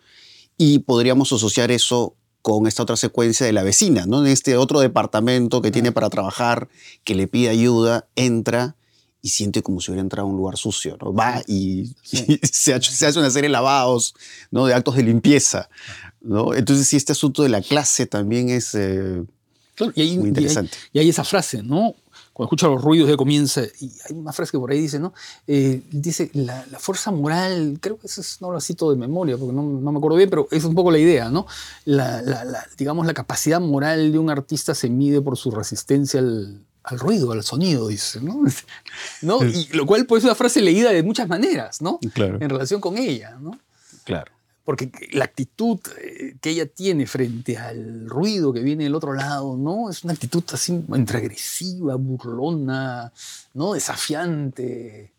Y 0.57 0.81
podríamos 0.81 1.33
asociar 1.33 1.71
eso 1.71 2.17
con 2.43 2.67
esta 2.67 2.83
otra 2.83 2.97
secuencia 2.97 3.47
de 3.47 3.53
la 3.53 3.63
vecina, 3.63 4.07
¿no? 4.07 4.25
En 4.25 4.33
este 4.33 4.57
otro 4.57 4.81
departamento 4.81 5.63
que 5.63 5.71
tiene 5.71 5.93
para 5.93 6.11
trabajar, 6.11 6.69
que 7.05 7.15
le 7.15 7.27
pide 7.27 7.51
ayuda, 7.51 8.07
entra 8.17 8.77
y 9.23 9.29
siente 9.29 9.63
como 9.63 9.81
si 9.81 9.91
hubiera 9.91 10.03
entrado 10.03 10.27
a 10.27 10.31
un 10.31 10.37
lugar 10.37 10.57
sucio, 10.57 10.97
¿no? 11.01 11.13
Va 11.13 11.43
y, 11.47 11.95
y 12.13 12.39
se, 12.43 12.75
hace, 12.75 12.93
se, 12.93 13.07
hace, 13.07 13.19
una 13.19 13.31
serie 13.31 13.49
de 13.49 13.53
lavados, 13.53 14.15
¿no? 14.51 14.67
De 14.67 14.75
actos 14.75 14.97
de 14.97 15.03
limpieza, 15.03 15.69
¿no? 16.21 16.55
Entonces, 16.55 16.89
sí, 16.89 16.97
este 16.97 17.13
asunto 17.13 17.43
de 17.43 17.51
la 17.51 17.61
clase 17.61 18.07
también 18.07 18.49
es 18.49 18.75
eh, 18.75 19.23
claro, 19.75 19.93
y 19.95 20.03
hay, 20.03 20.19
muy 20.19 20.29
interesante. 20.29 20.77
Y 20.93 20.99
hay, 20.99 21.03
y 21.03 21.07
hay, 21.07 21.11
esa 21.11 21.25
frase, 21.25 21.63
¿no? 21.63 21.95
Cuando 22.41 22.55
escucha 22.55 22.69
los 22.69 22.81
ruidos 22.81 23.07
de 23.07 23.19
comienza, 23.19 23.61
y 23.81 23.93
hay 24.09 24.17
una 24.17 24.33
frase 24.33 24.53
que 24.53 24.59
por 24.59 24.71
ahí 24.71 24.81
dice, 24.81 24.99
¿no? 24.99 25.13
Eh, 25.47 25.83
dice, 25.91 26.31
la, 26.33 26.65
la, 26.71 26.79
fuerza 26.79 27.11
moral, 27.11 27.77
creo 27.83 27.99
que 27.99 28.07
eso 28.07 28.23
es, 28.23 28.41
no 28.41 28.51
lo 28.51 28.59
cito 28.63 28.91
de 28.91 28.97
memoria, 28.97 29.37
porque 29.37 29.53
no, 29.53 29.63
no, 29.63 29.93
me 29.93 29.99
acuerdo 29.99 30.17
bien, 30.17 30.31
pero 30.31 30.49
es 30.51 30.65
un 30.65 30.75
poco 30.75 30.91
la 30.91 30.97
idea, 30.97 31.29
¿no? 31.29 31.47
La, 31.85 32.23
la, 32.23 32.67
digamos, 32.79 33.07
la 33.07 33.13
capacidad 33.13 33.61
moral 33.61 34.11
de 34.11 34.19
un 34.19 34.31
artista 34.31 34.75
se 34.75 34.89
mide 34.89 35.21
por 35.21 35.37
su 35.37 35.51
resistencia 35.51 36.21
al, 36.21 36.65
al 36.83 36.99
ruido, 36.99 37.31
al 37.33 37.43
sonido, 37.43 37.89
dice, 37.89 38.23
¿no? 38.23 38.41
¿no? 39.21 39.45
Y 39.45 39.69
lo 39.75 39.85
cual 39.85 40.07
pues, 40.07 40.23
es 40.23 40.25
una 40.25 40.35
frase 40.35 40.63
leída 40.63 40.93
de 40.93 41.03
muchas 41.03 41.29
maneras, 41.29 41.83
¿no? 41.83 41.99
Claro. 42.15 42.39
En 42.41 42.49
relación 42.49 42.81
con 42.81 42.97
ella, 42.97 43.37
¿no? 43.39 43.59
Claro. 44.05 44.33
Porque 44.71 44.93
la 45.11 45.25
actitud 45.25 45.81
que 45.81 46.49
ella 46.49 46.65
tiene 46.65 47.05
frente 47.05 47.59
al 47.59 48.09
ruido 48.09 48.53
que 48.53 48.61
viene 48.61 48.85
del 48.85 48.95
otro 48.95 49.15
lado, 49.15 49.57
¿no? 49.57 49.91
Es 49.91 50.05
una 50.05 50.13
actitud 50.13 50.45
así 50.53 50.81
entre 50.95 51.19
agresiva, 51.19 51.97
burlona, 51.97 53.13
¿no? 53.53 53.73
Desafiante. 53.73 55.13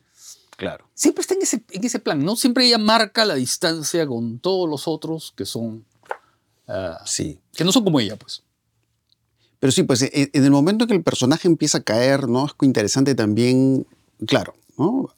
Claro. 0.55 0.85
Siempre 0.93 1.23
está 1.23 1.33
en 1.33 1.41
ese, 1.41 1.63
en 1.69 1.83
ese 1.83 1.99
plan, 1.99 2.23
¿no? 2.23 2.37
Siempre 2.37 2.65
ella 2.65 2.77
marca 2.77 3.25
la 3.25 3.35
distancia 3.35 4.07
con 4.07 4.39
todos 4.39 4.69
los 4.69 4.87
otros 4.87 5.33
que 5.35 5.43
son... 5.43 5.83
Uh, 6.69 6.95
sí. 7.03 7.37
Que 7.51 7.65
no 7.65 7.73
son 7.73 7.83
como 7.83 7.99
ella, 7.99 8.15
pues. 8.15 8.43
Pero 9.59 9.73
sí, 9.73 9.83
pues 9.83 10.01
en 10.13 10.29
el 10.45 10.51
momento 10.51 10.87
que 10.87 10.93
el 10.93 11.03
personaje 11.03 11.49
empieza 11.49 11.79
a 11.79 11.83
caer, 11.83 12.29
¿no? 12.29 12.45
Es 12.45 12.53
interesante 12.61 13.15
también, 13.15 13.85
claro, 14.25 14.53
¿no? 14.77 15.13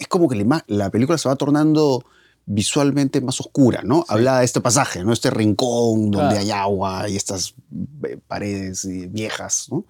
Es 0.00 0.08
como 0.08 0.28
que 0.28 0.44
la 0.66 0.90
película 0.90 1.18
se 1.18 1.28
va 1.28 1.36
tornando 1.36 2.04
visualmente 2.52 3.20
más 3.20 3.40
oscura, 3.40 3.82
¿no? 3.84 3.98
Sí. 4.00 4.06
Hablaba 4.08 4.40
de 4.40 4.44
este 4.44 4.60
pasaje, 4.60 5.04
¿no? 5.04 5.12
Este 5.12 5.30
rincón 5.30 6.10
donde 6.10 6.38
hay 6.38 6.50
agua 6.50 7.08
y 7.08 7.16
estas 7.16 7.54
eh, 8.04 8.18
paredes 8.26 8.86
viejas, 9.10 9.68
¿no? 9.70 9.84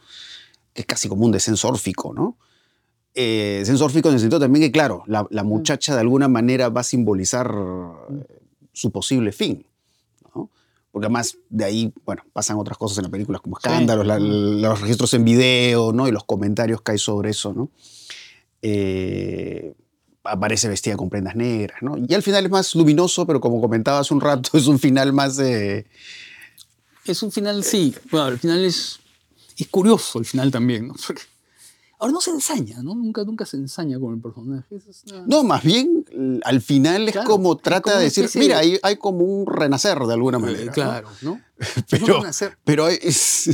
Que 0.72 0.82
es 0.82 0.86
casi 0.86 1.08
como 1.08 1.24
un 1.24 1.32
descenso 1.32 1.68
órfico, 1.68 2.12
¿no? 2.12 2.36
Eh, 3.14 3.56
descenso 3.60 3.84
órfico 3.84 4.08
en 4.08 4.14
el 4.14 4.20
sentido 4.20 4.40
también 4.40 4.66
que, 4.66 4.72
claro, 4.72 5.02
la, 5.06 5.26
la 5.30 5.42
muchacha 5.42 5.94
de 5.94 6.00
alguna 6.00 6.28
manera 6.28 6.68
va 6.68 6.82
a 6.82 6.84
simbolizar 6.84 7.52
su 8.72 8.90
posible 8.90 9.32
fin 9.32 9.66
porque 10.90 11.06
además 11.06 11.36
de 11.48 11.64
ahí, 11.64 11.92
bueno, 12.04 12.22
pasan 12.32 12.58
otras 12.58 12.76
cosas 12.76 12.98
en 12.98 13.04
la 13.04 13.10
película 13.10 13.38
como 13.38 13.56
escándalos, 13.56 14.04
sí. 14.04 14.08
la, 14.08 14.18
los 14.18 14.80
registros 14.80 15.14
en 15.14 15.24
video, 15.24 15.92
¿no? 15.92 16.08
Y 16.08 16.10
los 16.10 16.24
comentarios 16.24 16.82
que 16.82 16.92
hay 16.92 16.98
sobre 16.98 17.30
eso, 17.30 17.54
¿no? 17.54 17.70
Eh, 18.62 19.74
aparece 20.24 20.68
vestida 20.68 20.96
con 20.96 21.08
prendas 21.08 21.36
negras, 21.36 21.82
¿no? 21.82 21.96
Y 21.96 22.14
al 22.14 22.22
final 22.22 22.44
es 22.44 22.50
más 22.50 22.74
luminoso, 22.74 23.26
pero 23.26 23.40
como 23.40 23.60
comentaba 23.60 24.00
hace 24.00 24.14
un 24.14 24.20
rato, 24.20 24.50
es 24.58 24.66
un 24.66 24.78
final 24.78 25.12
más... 25.12 25.38
Eh... 25.38 25.86
Es 27.04 27.22
un 27.22 27.32
final, 27.32 27.64
sí. 27.64 27.94
Bueno, 28.10 28.28
el 28.28 28.38
final 28.38 28.64
es, 28.64 29.00
es 29.56 29.68
curioso, 29.68 30.18
el 30.18 30.26
final 30.26 30.50
también, 30.50 30.88
¿no? 30.88 30.94
Ahora 32.00 32.14
no 32.14 32.20
se 32.22 32.30
ensaña, 32.30 32.82
¿no? 32.82 32.94
Nunca, 32.94 33.24
nunca 33.24 33.44
se 33.44 33.58
ensaña 33.58 34.00
con 34.00 34.14
el 34.14 34.20
personaje. 34.20 34.74
Es 34.74 35.04
una... 35.12 35.26
No, 35.26 35.44
más 35.44 35.62
bien 35.62 36.00
al 36.44 36.62
final 36.62 37.06
es 37.08 37.12
claro, 37.12 37.28
como 37.28 37.56
trata 37.58 37.76
es 37.76 37.82
como 37.82 37.98
de 37.98 38.04
decir, 38.04 38.30
mira, 38.40 38.58
hay, 38.58 38.78
hay, 38.82 38.96
como 38.96 39.18
un 39.18 39.46
renacer 39.46 39.98
de 39.98 40.14
alguna 40.14 40.38
manera. 40.38 40.64
Eh, 40.64 40.74
claro, 40.74 41.08
¿no? 41.20 41.32
¿no? 41.36 41.40
pero, 41.90 42.22
pero 42.64 42.88
es, 42.88 43.48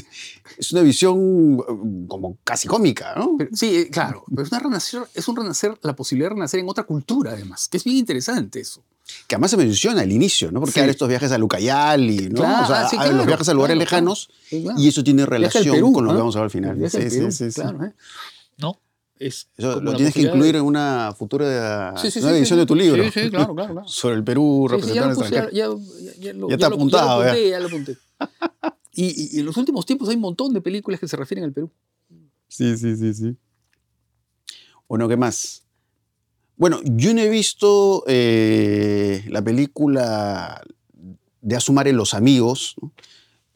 es, 0.59 0.73
una 0.73 0.83
visión 0.83 1.59
como 2.07 2.39
casi 2.45 2.69
cómica, 2.69 3.15
¿no? 3.17 3.35
Pero, 3.37 3.51
sí, 3.53 3.77
eh, 3.77 3.91
claro, 3.91 4.25
pero 4.29 4.43
es, 4.43 4.53
una 4.53 4.61
renacer, 4.61 5.03
es 5.13 5.27
un 5.27 5.37
renacer, 5.37 5.77
la 5.83 5.97
posibilidad 5.97 6.31
de 6.31 6.35
renacer 6.37 6.61
en 6.61 6.69
otra 6.69 6.85
cultura 6.85 7.33
además, 7.33 7.69
que 7.69 7.79
es 7.79 7.85
bien 7.85 7.97
interesante 7.97 8.61
eso. 8.61 8.81
Que 9.27 9.37
además 9.37 9.51
se 9.53 9.57
menciona 9.57 10.03
al 10.03 10.11
inicio, 10.11 10.51
¿no? 10.51 10.61
Porque 10.61 10.75
sí. 10.75 10.81
hay 10.81 10.91
estos 10.91 11.09
viajes 11.09 11.31
a 11.33 11.39
Lucayali, 11.39 12.29
¿no? 12.29 12.41
Claro, 12.41 12.65
o 12.65 12.67
sea, 12.67 12.89
sí, 12.89 12.97
claro, 12.97 13.17
los 13.17 13.27
viajes 13.27 13.49
a 13.49 13.55
lugares 13.55 13.77
claro, 13.77 13.91
lejanos 13.91 14.31
y 14.51 14.89
eso 14.89 15.03
tiene 15.03 15.27
relación 15.27 15.65
Perú, 15.65 15.93
con 15.93 16.05
lo 16.05 16.13
que 16.13 16.19
vamos 16.19 16.37
a 16.37 16.41
ver 16.41 16.45
al 16.45 16.51
final. 16.51 16.91
Sí, 16.91 16.99
Perú, 16.99 17.11
sí, 17.11 17.33
sí, 17.33 17.51
sí. 17.51 17.61
claro, 17.61 17.85
¿eh? 17.85 17.93
¿No? 18.59 18.81
Es 19.19 19.49
Eso 19.57 19.81
lo 19.81 19.95
tienes 19.95 20.13
que 20.13 20.23
incluir 20.23 20.53
de... 20.53 20.59
en 20.59 20.65
una 20.65 21.15
futura 21.17 21.95
sí, 21.97 22.11
sí, 22.11 22.21
nueva 22.21 22.35
sí, 22.35 22.41
edición 22.41 22.59
de 22.59 22.67
tu 22.67 22.75
libro. 22.75 23.03
Sí, 23.05 23.11
sí, 23.11 23.31
claro, 23.31 23.55
claro. 23.55 23.73
claro. 23.73 23.89
Sobre 23.89 24.17
el 24.17 24.25
Perú 24.25 24.69
representado 24.69 25.25
sí, 25.25 25.33
ya, 25.33 25.51
ya, 25.51 25.69
ya, 26.19 26.33
ya, 26.33 26.55
está 26.55 26.69
lo, 26.69 26.77
apuntado. 26.77 27.23
Ya 27.23 27.25
lo 27.25 27.31
apunté, 27.31 27.51
ya 27.51 27.61
lo 27.61 27.67
apunté. 27.67 27.97
y, 28.93 29.41
en 29.41 29.47
los 29.47 29.57
últimos 29.57 29.87
tiempos 29.87 30.09
hay 30.09 30.17
un 30.17 30.23
montón 30.23 30.53
de 30.53 30.61
películas 30.61 31.01
que 31.01 31.09
se 31.09 31.17
refieren 31.17 31.45
al 31.45 31.53
Perú. 31.53 31.71
Sí, 32.49 32.77
sí, 32.77 32.97
sí, 32.97 33.15
sí. 33.15 33.37
Bueno, 34.89 35.09
¿qué 35.09 35.17
más? 35.17 35.65
Bueno, 36.57 36.81
yo 36.85 37.13
no 37.13 37.21
he 37.21 37.29
visto 37.29 38.05
eh, 38.07 39.25
la 39.29 39.43
película 39.43 40.63
de 41.41 41.57
Asumar 41.57 41.89
en 41.89 41.97
Los 41.97 42.15
Amigos. 42.15 42.77
¿no? 42.81 42.93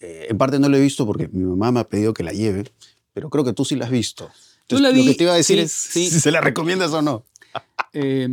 Eh, 0.00 0.26
en 0.30 0.38
parte 0.38 0.58
no 0.58 0.68
la 0.68 0.78
he 0.78 0.80
visto 0.80 1.06
porque 1.06 1.28
mi 1.28 1.44
mamá 1.44 1.70
me 1.70 1.80
ha 1.80 1.88
pedido 1.88 2.14
que 2.14 2.22
la 2.22 2.32
lleve, 2.32 2.64
pero 3.12 3.30
creo 3.30 3.44
que 3.44 3.52
tú 3.52 3.64
sí 3.64 3.76
la 3.76 3.84
has 3.86 3.90
visto. 3.90 4.30
Tú 4.70 4.78
la 4.78 4.90
vi, 4.90 5.04
lo 5.04 5.10
que 5.10 5.16
te 5.16 5.24
iba 5.24 5.32
a 5.32 5.36
decir 5.36 5.58
sí, 5.58 5.64
es 5.64 5.72
sí. 5.72 6.10
si 6.10 6.20
se 6.20 6.30
la 6.30 6.40
recomiendas 6.40 6.92
o 6.92 7.02
no. 7.02 7.24
Eh, 7.92 8.28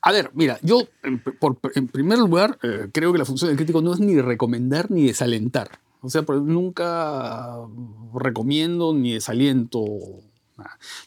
a 0.00 0.12
ver, 0.12 0.30
mira, 0.34 0.60
yo 0.62 0.86
en, 1.02 1.18
por, 1.18 1.58
en 1.74 1.88
primer 1.88 2.18
lugar 2.18 2.56
eh, 2.62 2.88
creo 2.92 3.10
que 3.10 3.18
la 3.18 3.24
función 3.24 3.48
del 3.48 3.56
crítico 3.56 3.82
no 3.82 3.94
es 3.94 3.98
ni 3.98 4.20
recomendar 4.20 4.92
ni 4.92 5.06
desalentar. 5.06 5.80
O 6.02 6.10
sea, 6.10 6.22
nunca 6.22 7.56
recomiendo 8.14 8.92
ni 8.92 9.14
desaliento. 9.14 9.82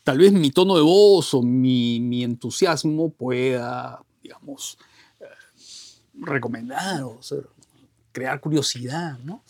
Tal 0.03 0.17
vez 0.17 0.33
mi 0.33 0.49
tono 0.49 0.75
de 0.75 0.81
voz 0.81 1.35
o 1.35 1.43
mi, 1.43 1.99
mi 1.99 2.23
entusiasmo 2.23 3.11
pueda, 3.11 4.01
digamos, 4.21 4.79
eh, 5.19 5.25
recomendar 6.15 7.03
o 7.03 7.21
sea, 7.21 7.37
crear 8.11 8.41
curiosidad, 8.41 9.19
¿no? 9.19 9.43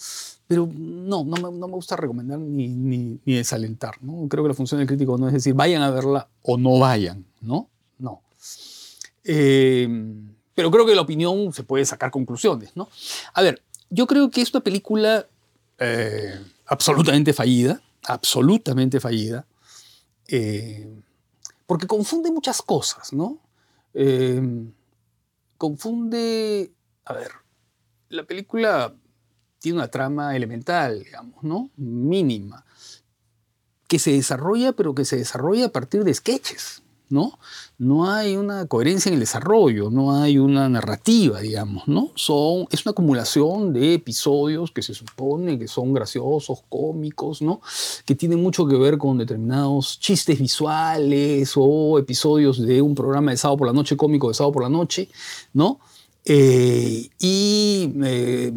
Pero 0.47 0.69
no, 0.73 1.25
no 1.25 1.35
me, 1.35 1.57
no 1.57 1.67
me 1.67 1.73
gusta 1.73 1.95
recomendar 1.95 2.39
ni, 2.39 2.69
ni, 2.69 3.19
ni, 3.25 3.35
desalentar, 3.35 4.01
¿no? 4.01 4.27
Creo 4.29 4.43
que 4.43 4.49
la 4.49 4.53
función 4.53 4.79
del 4.79 4.87
crítico 4.87 5.17
no 5.17 5.27
es 5.27 5.33
decir 5.33 5.53
vayan 5.53 5.81
a 5.81 5.91
verla 5.91 6.29
o 6.41 6.57
no 6.57 6.79
vayan, 6.79 7.25
¿no? 7.41 7.69
No. 7.99 8.21
Eh, 9.25 9.87
pero 10.57 10.71
creo 10.71 10.87
que 10.87 10.95
la 10.95 11.01
opinión 11.01 11.53
se 11.53 11.63
puede 11.63 11.85
sacar 11.85 12.09
conclusiones, 12.09 12.75
¿no? 12.75 12.89
A 13.33 13.43
ver, 13.43 13.61
yo 13.89 14.07
creo 14.07 14.31
que 14.31 14.41
es 14.41 14.51
una 14.53 14.63
película 14.63 15.27
eh, 15.77 16.43
absolutamente 16.65 17.31
fallida, 17.31 17.79
absolutamente 18.05 18.99
fallida, 18.99 19.45
eh, 20.27 20.89
porque 21.67 21.85
confunde 21.85 22.31
muchas 22.31 22.63
cosas, 22.63 23.13
¿no? 23.13 23.37
Eh, 23.93 24.41
confunde, 25.59 26.71
a 27.05 27.13
ver, 27.13 27.31
la 28.09 28.23
película 28.23 28.95
tiene 29.59 29.77
una 29.77 29.87
trama 29.87 30.35
elemental, 30.35 31.03
digamos, 31.03 31.43
¿no? 31.43 31.69
Mínima, 31.77 32.65
que 33.87 33.99
se 33.99 34.11
desarrolla, 34.11 34.73
pero 34.73 34.93
que 34.93 35.05
se 35.05 35.17
desarrolla 35.17 35.67
a 35.67 35.71
partir 35.71 36.03
de 36.03 36.13
sketches, 36.13 36.83
¿no? 37.09 37.39
No 37.77 38.11
hay 38.11 38.35
una 38.35 38.65
coherencia 38.65 39.09
en 39.09 39.13
el 39.13 39.19
desarrollo, 39.21 39.89
no 39.89 40.13
hay 40.21 40.37
una 40.37 40.67
narrativa, 40.67 41.39
digamos, 41.39 41.87
¿no? 41.87 42.11
Son, 42.15 42.67
es 42.69 42.85
una 42.85 42.91
acumulación 42.91 43.71
de 43.71 43.93
episodios 43.93 44.71
que 44.71 44.81
se 44.81 44.93
supone 44.93 45.57
que 45.57 45.67
son 45.67 45.93
graciosos, 45.93 46.63
cómicos, 46.67 47.41
¿no? 47.41 47.61
Que 48.05 48.15
tienen 48.15 48.41
mucho 48.41 48.67
que 48.67 48.75
ver 48.75 48.97
con 48.97 49.17
determinados 49.17 49.99
chistes 49.99 50.39
visuales 50.39 51.53
o 51.55 51.97
episodios 51.97 52.61
de 52.61 52.81
un 52.81 52.93
programa 52.93 53.31
de 53.31 53.37
sábado 53.37 53.59
por 53.59 53.67
la 53.67 53.73
noche, 53.73 53.95
cómico 53.95 54.27
de 54.27 54.33
sábado 54.33 54.53
por 54.53 54.63
la 54.63 54.69
noche, 54.69 55.09
¿no? 55.53 55.79
Eh, 56.25 57.09
y, 57.19 57.93
eh, 58.03 58.51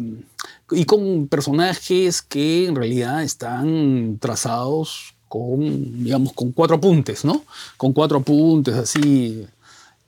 y 0.71 0.85
con 0.85 1.27
personajes 1.27 2.21
que 2.21 2.67
en 2.67 2.75
realidad 2.75 3.23
están 3.23 4.17
trazados 4.19 5.13
con, 5.27 6.03
digamos, 6.03 6.33
con 6.33 6.51
cuatro 6.51 6.77
apuntes, 6.77 7.23
¿no? 7.23 7.43
Con 7.77 7.93
cuatro 7.93 8.19
apuntes 8.19 8.75
así. 8.75 9.45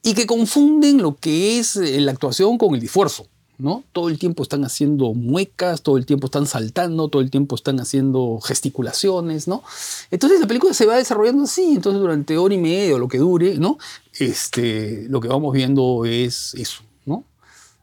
Y 0.02 0.14
que 0.14 0.26
confunden 0.26 1.02
lo 1.02 1.16
que 1.16 1.60
es 1.60 1.76
eh, 1.78 2.02
la 2.02 2.12
actuación 2.12 2.58
con 2.58 2.76
el 2.76 2.84
esfuerzo, 2.84 3.28
¿no? 3.58 3.84
Todo 3.94 4.10
el 4.10 4.20
tiempo 4.20 4.44
están 4.44 4.66
haciendo 4.66 5.14
muecas, 5.14 5.82
todo 5.82 5.98
el 5.98 6.06
tiempo 6.06 6.26
están 6.26 6.46
saltando, 6.46 7.08
todo 7.08 7.22
el 7.22 7.32
tiempo 7.32 7.56
están 7.56 7.80
haciendo 7.80 8.40
gesticulaciones, 8.42 9.48
¿no? 9.48 9.64
Entonces 10.12 10.42
la 10.42 10.48
película 10.48 10.74
se 10.74 10.86
va 10.86 10.98
desarrollando 10.98 11.44
así, 11.44 11.76
entonces 11.76 12.02
durante 12.02 12.38
hora 12.38 12.54
y 12.54 12.58
media 12.58 12.96
o 12.96 13.00
lo 13.00 13.08
que 13.08 13.20
dure, 13.20 13.58
¿no? 13.58 13.78
Este, 14.20 15.06
lo 15.08 15.22
que 15.22 15.30
vamos 15.30 15.54
viendo 15.54 16.04
es 16.04 16.54
eso, 16.56 16.84
¿no? 17.06 17.24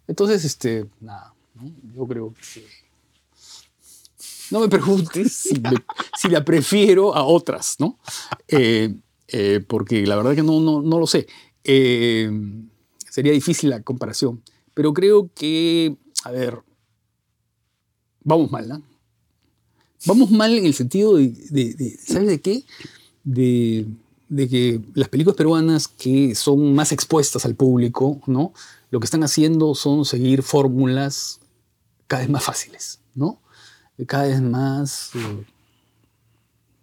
Entonces, 0.06 0.44
este, 0.44 0.86
nada. 1.00 1.29
Yo 1.94 2.06
creo 2.06 2.34
que 2.54 2.64
no 4.50 4.60
me 4.60 4.68
preguntes 4.68 5.32
si, 5.48 5.60
me- 5.60 5.84
si 6.18 6.28
la 6.28 6.44
prefiero 6.44 7.14
a 7.14 7.24
otras, 7.24 7.76
¿no? 7.78 7.98
Eh, 8.48 8.94
eh, 9.28 9.60
porque 9.66 10.06
la 10.06 10.16
verdad 10.16 10.34
que 10.34 10.42
no, 10.42 10.60
no, 10.60 10.82
no 10.82 10.98
lo 10.98 11.06
sé. 11.06 11.26
Eh, 11.62 12.30
sería 13.08 13.32
difícil 13.32 13.70
la 13.70 13.82
comparación. 13.82 14.42
Pero 14.74 14.92
creo 14.92 15.30
que, 15.34 15.96
a 16.24 16.30
ver, 16.32 16.58
vamos 18.24 18.50
mal, 18.50 18.68
¿no? 18.68 18.82
Vamos 20.06 20.30
mal 20.30 20.56
en 20.56 20.64
el 20.64 20.74
sentido 20.74 21.16
de, 21.16 21.28
de- 21.28 21.74
de- 21.74 21.98
¿sabes 22.04 22.28
de 22.28 22.40
qué? 22.40 22.64
De, 23.22 23.86
de 24.28 24.48
que 24.48 24.80
las 24.94 25.08
películas 25.08 25.36
peruanas 25.36 25.86
que 25.86 26.34
son 26.34 26.74
más 26.74 26.90
expuestas 26.92 27.44
al 27.44 27.54
público, 27.54 28.20
¿no? 28.26 28.52
Lo 28.90 28.98
que 28.98 29.04
están 29.04 29.22
haciendo 29.22 29.74
son 29.74 30.04
seguir 30.04 30.42
fórmulas 30.42 31.39
cada 32.10 32.22
vez 32.22 32.30
más 32.30 32.42
fáciles, 32.42 32.98
¿no? 33.14 33.40
Cada 34.08 34.24
vez 34.24 34.42
más 34.42 35.10
eh, 35.14 35.44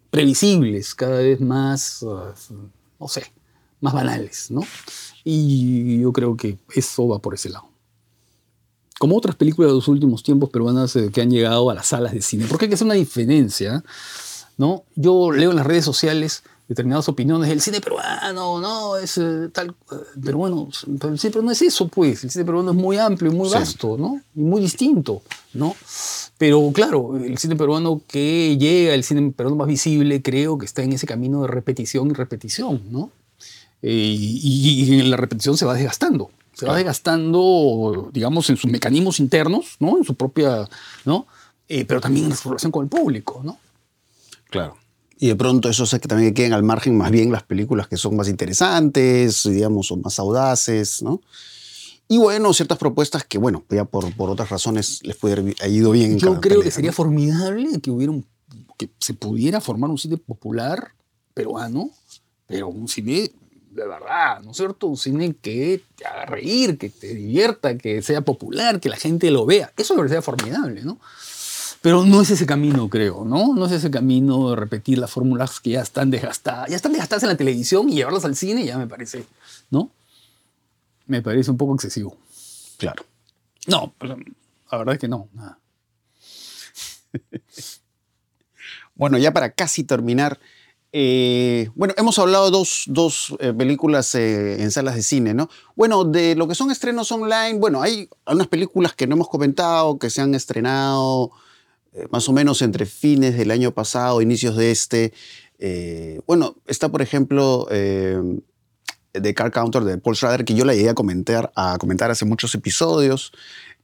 previsibles, 0.10 0.96
cada 0.96 1.18
vez 1.18 1.42
más, 1.42 2.02
eh, 2.02 2.54
no 2.98 3.08
sé, 3.10 3.30
más 3.82 3.94
banales, 3.94 4.50
¿no? 4.50 4.62
Y 5.26 6.00
yo 6.00 6.14
creo 6.14 6.38
que 6.38 6.58
eso 6.74 7.10
va 7.10 7.20
por 7.20 7.34
ese 7.34 7.50
lado. 7.50 7.68
Como 9.00 9.18
otras 9.18 9.36
películas 9.36 9.72
de 9.72 9.76
los 9.76 9.90
últimos 9.90 10.24
tiempos 10.24 10.50
peruanas 10.50 10.96
eh, 10.96 11.12
que 11.12 11.20
han 11.20 11.30
llegado 11.30 11.70
a 11.70 11.74
las 11.74 11.88
salas 11.88 12.14
de 12.14 12.22
cine. 12.22 12.46
Porque 12.48 12.64
hay 12.64 12.70
que 12.70 12.76
hacer 12.76 12.86
una 12.86 12.94
diferencia, 12.94 13.84
¿no? 14.56 14.86
Yo 14.96 15.34
leo 15.34 15.50
en 15.50 15.58
las 15.58 15.68
redes 15.68 15.84
sociales 15.84 16.44
determinadas 16.68 17.08
opiniones 17.08 17.50
del 17.50 17.62
cine 17.62 17.80
peruano, 17.80 18.60
no, 18.60 18.98
es 18.98 19.18
eh, 19.18 19.50
tal, 19.54 19.70
eh, 19.70 19.96
pero 20.24 20.38
bueno, 20.38 20.70
pero 21.00 21.14
el 21.14 21.20
cine 21.20 21.32
peruano 21.32 21.52
es 21.52 21.62
eso, 21.62 21.88
pues, 21.88 22.24
el 22.26 22.30
cine 22.30 22.44
peruano 22.46 22.72
es 22.72 22.78
muy 22.78 22.98
amplio 22.98 23.32
y 23.32 23.36
muy 23.36 23.48
Sí. 23.50 23.56
vasto, 23.56 23.98
¿no? 23.98 24.22
Y 24.36 24.42
muy 24.42 24.62
distinto, 24.62 25.22
¿no? 25.54 25.76
Pero 26.38 26.70
claro, 26.74 27.18
el 27.18 27.38
cine 27.38 27.56
peruano 27.56 28.02
que 28.08 28.58
llega, 28.58 28.94
el 28.94 29.04
cine 29.04 29.32
peruano 29.32 29.56
más 29.56 29.68
visible, 29.68 30.22
creo 30.22 30.58
que 30.58 30.66
está 30.66 30.84
en 30.84 30.92
ese 30.94 31.08
camino 31.08 31.42
de 31.44 31.48
repetición 31.48 32.10
y 32.12 32.14
repetición, 32.14 32.82
¿no? 32.92 33.12
Eh, 33.82 33.90
y, 34.18 34.84
y 34.94 35.00
en 35.00 35.10
la 35.10 35.18
repetición 35.18 35.56
se 35.58 35.66
va 35.66 35.74
desgastando. 35.74 36.32
Se 36.54 36.66
va 36.66 36.76
desgastando, 36.76 38.10
digamos, 38.12 38.50
en 38.50 38.58
sus 38.58 38.70
mecanismos 38.72 39.20
internos, 39.20 39.76
¿no? 39.80 39.98
En 40.00 40.04
su 40.04 40.16
propia, 40.16 40.68
¿no? 41.06 41.28
Eh, 41.70 41.86
pero 41.86 42.02
también 42.02 42.26
en 42.26 42.36
su 42.36 42.50
relación 42.50 42.72
con 42.72 42.84
el 42.84 42.90
público, 42.90 43.42
¿no? 43.44 43.58
Claro. 44.50 44.76
Y 45.20 45.28
de 45.28 45.36
pronto 45.36 45.70
eso 45.70 45.84
hace 45.84 46.00
que 46.00 46.08
también 46.08 46.34
queden 46.34 46.54
al 46.54 46.64
margen 46.64 46.98
más 46.98 47.12
bien 47.12 47.32
las 47.32 47.44
películas 47.44 47.88
que 47.88 47.98
son 47.98 48.16
más 48.16 48.30
interesantes, 48.30 49.44
digamos, 49.44 49.92
o 49.92 49.98
más 49.98 50.20
audaces, 50.20 51.02
¿no? 51.02 51.22
Y 52.08 52.20
bueno, 52.20 52.54
ciertas 52.54 52.78
propuestas 52.78 53.26
que, 53.26 53.38
bueno, 53.38 53.66
ya 53.70 53.84
por, 53.84 54.16
por 54.16 54.30
otras 54.30 54.50
razones 54.50 55.02
les 55.04 55.16
puede 55.18 55.40
haber 55.40 55.56
ido 55.70 55.92
bien. 55.92 56.14
en 56.14 56.20
Yo 56.20 56.40
creo 56.40 56.60
que 56.60 56.60
pelea, 56.60 56.72
sería 56.72 56.92
¿no? 56.92 56.96
formidable 56.96 57.82
que 57.82 57.92
hubiera 57.92 58.12
un, 58.12 58.26
que 58.78 58.90
se 59.00 59.14
pudiera 59.14 59.60
formar 59.60 59.90
un 59.90 59.98
cine 59.98 60.18
popular 60.18 60.92
peruano, 61.34 61.90
pero 62.48 62.70
un 62.70 62.88
cine 62.88 63.32
de 63.78 63.88
verdad, 63.88 64.42
¿no 64.42 64.52
es 64.52 64.58
cierto? 64.58 64.88
Un 64.88 64.98
cine 64.98 65.36
que 65.40 65.84
te 65.96 66.06
haga 66.06 66.26
reír, 66.26 66.80
que 66.80 66.90
te 66.90 67.14
divierta, 67.14 67.78
que 67.78 68.02
sea 68.02 68.22
popular, 68.22 68.80
que 68.80 68.90
la 68.90 68.96
gente 68.96 69.30
lo 69.30 69.46
vea. 69.46 69.72
Eso 69.78 69.94
me 69.94 70.00
parecería 70.00 70.24
formidable, 70.24 70.82
¿no? 70.84 71.00
Pero 71.82 72.04
no 72.04 72.22
es 72.22 72.32
ese 72.32 72.46
camino, 72.46 72.90
creo, 72.90 73.24
¿no? 73.24 73.54
No 73.54 73.66
es 73.66 73.72
ese 73.72 73.92
camino 73.92 74.50
de 74.50 74.56
repetir 74.56 74.98
las 74.98 75.12
fórmulas 75.12 75.60
que 75.60 75.72
ya 75.72 75.82
están 75.82 76.10
desgastadas. 76.10 76.70
Ya 76.70 76.76
están 76.76 76.92
desgastadas 76.92 77.24
en 77.24 77.30
la 77.30 77.38
televisión 77.38 77.90
y 77.90 77.96
llevarlas 77.96 78.26
al 78.26 78.36
cine 78.36 78.66
ya 78.66 78.78
me 78.78 78.88
parece, 78.88 79.26
¿no? 79.70 79.92
Me 81.06 81.22
parece 81.22 81.52
un 81.52 81.58
poco 81.58 81.76
excesivo. 81.76 82.18
Claro. 82.78 83.06
No, 83.68 83.94
la 84.02 84.78
verdad 84.78 84.96
es 84.96 85.00
que 85.00 85.08
no. 85.08 85.30
nada. 85.34 85.60
Bueno, 88.96 89.20
ya 89.20 89.32
para 89.32 89.52
casi 89.52 89.84
terminar, 89.84 90.40
eh, 90.92 91.70
bueno, 91.76 91.94
hemos 91.98 92.18
hablado 92.18 92.46
de 92.46 92.52
dos, 92.52 92.86
dos, 92.88 93.36
eh, 93.40 93.54
películas 93.54 94.16
eh, 94.16 94.64
en 94.64 94.72
salas 94.72 94.96
de 94.96 95.04
cine, 95.04 95.36
¿no? 95.36 95.50
Bueno, 95.76 96.04
de 96.04 96.36
lo 96.36 96.48
que 96.48 96.56
son 96.56 96.72
estrenos 96.72 97.12
online, 97.12 97.60
bueno, 97.60 97.82
hay 97.84 98.10
algunas 98.26 98.48
películas 98.48 98.96
que 98.96 99.06
no 99.06 99.14
hemos 99.14 99.30
comentado, 99.30 100.00
que 100.00 100.10
se 100.10 100.22
han 100.22 100.34
estrenado 100.34 101.32
más 102.12 102.28
o 102.30 102.34
menos 102.34 102.62
entre 102.62 102.86
fines 102.86 103.38
del 103.38 103.52
año 103.52 103.72
pasado, 103.74 104.22
inicios 104.22 104.56
de 104.56 104.72
este. 104.72 105.14
Eh, 105.60 106.22
bueno, 106.28 106.56
está, 106.66 106.90
por 106.90 107.02
ejemplo, 107.02 107.68
eh, 107.72 108.22
The 109.12 109.34
Car 109.34 109.52
Counter 109.52 109.84
de 109.84 109.98
Paul 109.98 110.16
Schrader, 110.16 110.46
que 110.46 110.54
yo 110.54 110.66
la 110.66 110.74
llegué 110.74 110.90
a 110.90 110.94
comentar, 110.94 111.52
a 111.56 111.78
comentar 111.80 112.12
hace 112.12 112.26
muchos 112.26 112.54
episodios. 112.56 113.32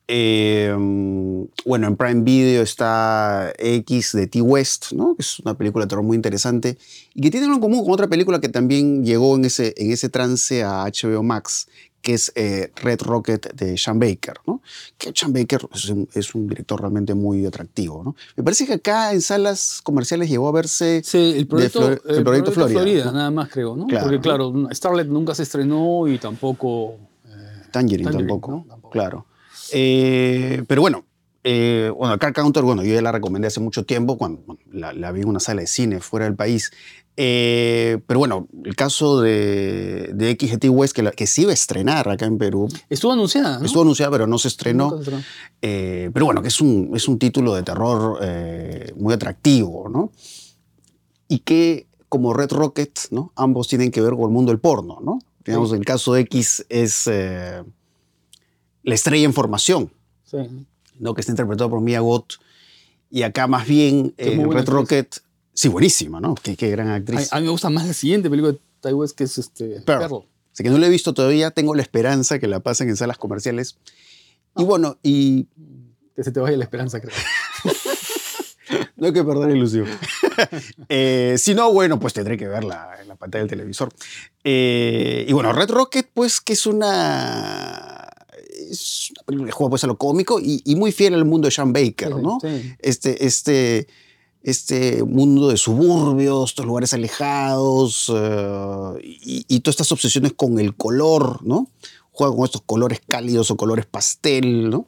Eh, 0.07 0.75
bueno, 1.65 1.87
en 1.87 1.95
Prime 1.95 2.23
Video 2.23 2.61
está 2.61 3.53
X 3.57 4.11
de 4.11 4.27
T 4.27 4.41
West, 4.41 4.91
¿no? 4.91 5.15
que 5.15 5.21
es 5.21 5.39
una 5.39 5.57
película 5.57 5.85
de 5.85 5.89
terror 5.89 6.03
muy 6.03 6.15
interesante 6.15 6.77
y 7.13 7.21
que 7.21 7.31
tiene 7.31 7.45
algo 7.45 7.55
en 7.55 7.61
común 7.61 7.83
con 7.85 7.93
otra 7.93 8.07
película 8.07 8.41
que 8.41 8.49
también 8.49 9.05
llegó 9.05 9.35
en 9.35 9.45
ese, 9.45 9.73
en 9.77 9.91
ese 9.91 10.09
trance 10.09 10.61
a 10.61 10.83
HBO 10.83 11.23
Max, 11.23 11.69
que 12.03 12.13
es 12.15 12.31
eh, 12.35 12.71
Red 12.75 13.01
Rocket 13.01 13.53
de 13.53 13.77
Sean 13.77 13.97
Baker. 13.97 14.35
¿no? 14.45 14.61
Que 14.97 15.11
Sean 15.15 15.33
Baker 15.33 15.61
es 15.73 15.89
un, 15.89 16.07
es 16.13 16.35
un 16.35 16.47
director 16.47 16.79
realmente 16.79 17.13
muy 17.15 17.45
atractivo. 17.45 18.03
¿no? 18.03 18.15
Me 18.35 18.43
parece 18.43 18.67
que 18.67 18.73
acá 18.73 19.13
en 19.13 19.21
salas 19.21 19.79
comerciales 19.83 20.29
llegó 20.29 20.47
a 20.49 20.51
verse 20.51 21.01
Sí, 21.03 21.33
el 21.37 21.47
proyecto, 21.47 21.79
Flor- 21.81 22.01
el 22.07 22.15
el 22.17 22.23
proyecto 22.23 22.51
Florida, 22.51 23.05
¿no? 23.05 23.11
nada 23.13 23.31
más 23.31 23.49
creo, 23.49 23.75
¿no? 23.75 23.87
Claro. 23.87 24.05
Porque 24.05 24.19
claro, 24.19 24.53
Starlet 24.71 25.07
nunca 25.07 25.33
se 25.33 25.43
estrenó 25.43 26.07
y 26.07 26.19
tampoco... 26.19 26.97
eh, 27.25 27.63
Tangerine, 27.71 28.11
Tangerine, 28.11 28.27
tampoco. 28.67 28.89
Claro. 28.91 29.25
Eh, 29.71 30.63
pero 30.67 30.81
bueno, 30.81 31.05
eh, 31.45 31.91
bueno, 31.97 32.19
Car 32.19 32.31
Counter, 32.33 32.63
bueno, 32.63 32.83
yo 32.83 32.93
ya 32.93 33.01
la 33.01 33.11
recomendé 33.11 33.47
hace 33.47 33.59
mucho 33.59 33.85
tiempo 33.85 34.17
cuando 34.17 34.41
bueno, 34.45 34.61
la, 34.71 34.93
la 34.93 35.11
vi 35.11 35.21
en 35.21 35.29
una 35.29 35.39
sala 35.39 35.61
de 35.61 35.67
cine 35.67 35.99
fuera 35.99 36.25
del 36.25 36.35
país. 36.35 36.71
Eh, 37.15 37.99
pero 38.07 38.19
bueno, 38.19 38.47
el 38.65 38.75
caso 38.75 39.21
de, 39.21 40.09
de 40.13 40.31
XGT 40.39 40.65
West, 40.69 40.95
que, 40.95 41.03
la- 41.03 41.11
que 41.11 41.27
se 41.27 41.43
iba 41.43 41.51
a 41.51 41.53
estrenar 41.53 42.09
acá 42.09 42.25
en 42.25 42.37
Perú, 42.39 42.67
Estuvo 42.89 43.11
anunciada, 43.11 43.59
¿no? 43.59 43.65
estuvo 43.65 43.83
anunciada, 43.83 44.11
pero 44.11 44.25
no 44.27 44.37
se 44.39 44.47
estrenó. 44.47 44.85
Nunca 44.85 44.95
se 44.97 45.01
estrenó. 45.03 45.23
Eh, 45.61 46.09
pero 46.13 46.25
bueno, 46.25 46.41
que 46.41 46.47
es 46.47 46.59
un, 46.59 46.91
es 46.95 47.07
un 47.07 47.19
título 47.19 47.53
de 47.53 47.63
terror 47.63 48.17
eh, 48.21 48.91
muy 48.97 49.13
atractivo, 49.13 49.89
¿no? 49.89 50.11
Y 51.27 51.39
que, 51.39 51.87
como 52.09 52.33
Red 52.33 52.51
Rocket, 52.51 52.97
¿no? 53.11 53.31
Ambos 53.35 53.67
tienen 53.67 53.91
que 53.91 54.01
ver 54.01 54.13
con 54.13 54.23
el 54.23 54.29
mundo 54.29 54.51
del 54.51 54.59
porno, 54.59 54.99
¿no? 55.03 55.19
Digamos, 55.45 55.69
Sí. 55.69 55.75
el 55.75 55.85
caso 55.85 56.13
de 56.13 56.21
X 56.21 56.65
es 56.69 57.07
eh, 57.07 57.63
la 58.83 58.95
estrella 58.95 59.25
en 59.25 59.33
formación, 59.33 59.91
Sí. 60.25 60.37
¿no? 60.99 61.13
Que 61.13 61.21
está 61.21 61.31
interpretado 61.31 61.69
por 61.69 61.81
Mia 61.81 61.99
Goth. 61.99 62.33
Y 63.11 63.21
acá 63.21 63.45
más 63.45 63.67
bien, 63.67 64.15
Red. 64.17 64.67
Rocket, 64.67 65.17
sí, 65.53 65.67
buenísima, 65.67 66.19
¿no? 66.19 66.35
Qué, 66.35 66.55
qué 66.55 66.69
gran 66.69 66.89
actriz. 66.89 67.31
a 67.31 67.37
mí 67.39 67.45
me 67.45 67.51
gusta 67.51 67.69
más 67.69 67.85
la 67.87 67.93
siguiente 67.93 68.29
película 68.29 68.53
de 68.53 68.59
Ty 68.81 68.93
West, 68.93 69.15
que 69.17 69.23
es 69.25 69.37
este, 69.37 69.81
Pearl. 69.81 69.99
Pearl. 70.09 70.23
Así 70.53 70.63
que 70.63 70.69
no 70.69 70.77
la 70.77 70.87
he 70.87 70.89
visto 70.89 71.13
todavía, 71.13 71.51
tengo 71.51 71.73
la 71.75 71.81
esperanza 71.81 72.37
que 72.39 72.47
la 72.47 72.59
pasen 72.59 72.89
en 72.89 72.95
salas 72.97 73.17
comerciales. 73.17 73.77
Y 74.55 74.63
bueno, 74.63 74.97
y 75.01 75.47
Que 76.15 76.23
se 76.23 76.31
te 76.31 76.39
vaya 76.39 76.55
la 76.57 76.63
esperanza, 76.65 76.99
creo. 77.01 77.15
No 78.95 79.07
hay 79.07 79.13
que 79.13 79.23
perder 79.23 79.55
ilusión. 79.55 79.87
Eh, 80.89 81.35
si 81.37 81.53
no, 81.53 81.71
bueno, 81.71 81.99
pues 81.99 82.13
tendré 82.13 82.37
que 82.37 82.47
verla 82.47 82.89
en 82.99 83.07
la 83.07 83.15
pantalla 83.15 83.43
del 83.43 83.49
televisor. 83.49 83.93
Eh, 84.43 85.25
y 85.27 85.33
bueno, 85.33 85.53
Red 85.53 85.69
Rocket, 85.69 86.09
pues 86.11 86.41
que 86.41 86.53
es 86.53 86.65
una... 86.65 88.09
Es 88.71 89.11
una 89.11 89.23
película 89.25 89.47
que 89.47 89.51
juega 89.51 89.69
pues 89.69 89.83
a 89.83 89.87
lo 89.87 89.97
cómico 89.99 90.39
y, 90.39 90.61
y 90.65 90.75
muy 90.75 90.91
fiel 90.91 91.13
al 91.13 91.25
mundo 91.25 91.47
de 91.47 91.51
Sean 91.51 91.71
Baker, 91.71 92.13
Sí, 92.15 92.21
¿no? 92.21 92.39
sí. 92.41 92.73
Este, 92.79 93.25
este, 93.27 93.87
este 94.43 95.03
mundo 95.03 95.47
de 95.47 95.57
suburbios, 95.57 96.51
estos 96.51 96.65
lugares 96.65 96.93
alejados 96.93 98.11
eh, 98.13 98.93
y, 99.01 99.45
y 99.47 99.59
todas 99.61 99.75
estas 99.75 99.91
obsesiones 99.93 100.33
con 100.33 100.59
el 100.59 100.75
color, 100.75 101.39
¿no? 101.45 101.69
Juega 102.11 102.35
con 102.35 102.45
estos 102.45 102.61
colores 102.65 103.01
cálidos 103.07 103.49
o 103.51 103.57
colores 103.57 103.85
pastel, 103.85 104.69
¿no? 104.69 104.85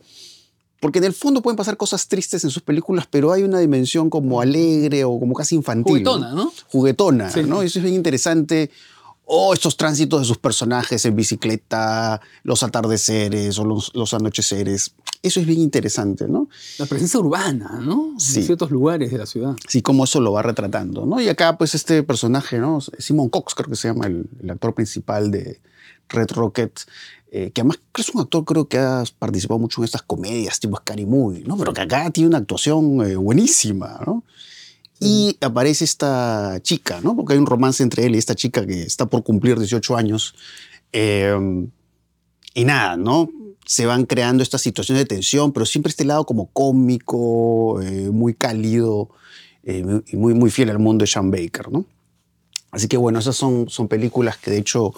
Porque 0.81 0.99
en 0.99 1.05
el 1.05 1.13
fondo 1.13 1.41
pueden 1.41 1.55
pasar 1.55 1.77
cosas 1.77 2.07
tristes 2.07 2.43
en 2.43 2.51
sus 2.51 2.61
películas, 2.61 3.07
pero 3.09 3.31
hay 3.31 3.43
una 3.43 3.59
dimensión 3.59 4.09
como 4.09 4.41
alegre 4.41 5.03
o 5.05 5.17
como 5.19 5.33
casi 5.33 5.55
infantil. 5.55 5.93
Juguetona, 6.05 6.33
¿no? 6.33 6.51
Juguetona, 6.67 7.31
Sí. 7.31 7.41
¿no? 7.43 7.61
Eso 7.63 7.79
es 7.79 7.83
bien 7.83 7.95
interesante. 7.95 8.69
O 9.25 9.53
estos 9.53 9.75
tránsitos 9.75 10.21
de 10.21 10.25
sus 10.25 10.37
personajes 10.37 11.03
en 11.05 11.15
bicicleta, 11.15 12.21
los 12.43 12.61
atardeceres 12.63 13.57
o 13.57 13.65
los, 13.65 13.91
los 13.95 14.13
anocheceres. 14.13 14.93
Eso 15.23 15.39
es 15.39 15.47
bien 15.47 15.61
interesante, 15.61 16.27
¿no? 16.27 16.47
La 16.77 16.85
presencia 16.85 17.19
urbana, 17.19 17.79
¿no? 17.81 18.13
Sí. 18.19 18.39
En 18.39 18.45
ciertos 18.45 18.69
lugares 18.69 19.11
de 19.11 19.17
la 19.17 19.25
ciudad. 19.25 19.55
Sí, 19.67 19.81
cómo 19.81 20.03
eso 20.03 20.19
lo 20.19 20.31
va 20.31 20.43
retratando, 20.43 21.07
¿no? 21.07 21.19
Y 21.19 21.27
acá, 21.27 21.57
pues, 21.57 21.73
este 21.73 22.03
personaje, 22.03 22.59
¿no? 22.59 22.79
Simon 22.99 23.29
Cox, 23.29 23.55
creo 23.55 23.69
que 23.69 23.75
se 23.75 23.87
llama 23.87 24.05
el, 24.05 24.29
el 24.43 24.49
actor 24.51 24.75
principal 24.75 25.31
de 25.31 25.59
Red 26.09 26.31
Rocket, 26.31 26.81
eh, 27.31 27.51
que 27.51 27.61
además 27.61 27.79
es 27.97 28.09
un 28.09 28.21
actor, 28.21 28.45
creo 28.45 28.67
que 28.67 28.77
ha 28.77 29.03
participado 29.19 29.59
mucho 29.59 29.81
en 29.81 29.85
estas 29.85 30.03
comedias 30.03 30.59
tipo 30.59 30.77
Scary 30.77 31.05
Movie, 31.05 31.43
¿no? 31.45 31.57
Pero 31.57 31.73
que 31.73 31.81
acá 31.81 32.09
tiene 32.11 32.29
una 32.29 32.37
actuación 32.37 33.05
eh, 33.05 33.15
buenísima, 33.15 33.99
¿no? 34.05 34.23
Y 34.99 35.37
aparece 35.41 35.83
esta 35.83 36.59
chica, 36.61 37.01
¿no? 37.01 37.15
Porque 37.15 37.33
hay 37.33 37.39
un 37.39 37.45
romance 37.45 37.83
entre 37.83 38.05
él 38.05 38.15
y 38.15 38.17
esta 38.17 38.35
chica 38.35 38.65
que 38.65 38.83
está 38.83 39.05
por 39.05 39.23
cumplir 39.23 39.57
18 39.57 39.97
años. 39.97 40.35
Eh, 40.93 41.67
y 42.53 42.63
nada, 42.63 42.95
¿no? 42.95 43.29
se 43.65 43.85
van 43.85 44.05
creando 44.05 44.43
estas 44.43 44.61
situaciones 44.61 45.03
de 45.03 45.07
tensión, 45.07 45.51
pero 45.51 45.65
siempre 45.65 45.89
este 45.89 46.05
lado 46.05 46.25
como 46.25 46.47
cómico, 46.47 47.81
eh, 47.81 48.09
muy 48.11 48.35
cálido 48.35 49.09
eh, 49.63 50.01
y 50.07 50.15
muy, 50.15 50.33
muy 50.35 50.51
fiel 50.51 50.69
al 50.69 50.79
mundo 50.79 51.03
de 51.03 51.07
Sean 51.07 51.31
Baker, 51.31 51.71
¿no? 51.71 51.85
Así 52.71 52.87
que 52.87 52.97
bueno, 52.97 53.19
esas 53.19 53.35
son, 53.35 53.69
son 53.69 53.87
películas 53.87 54.37
que 54.37 54.51
de 54.51 54.59
hecho 54.59 54.93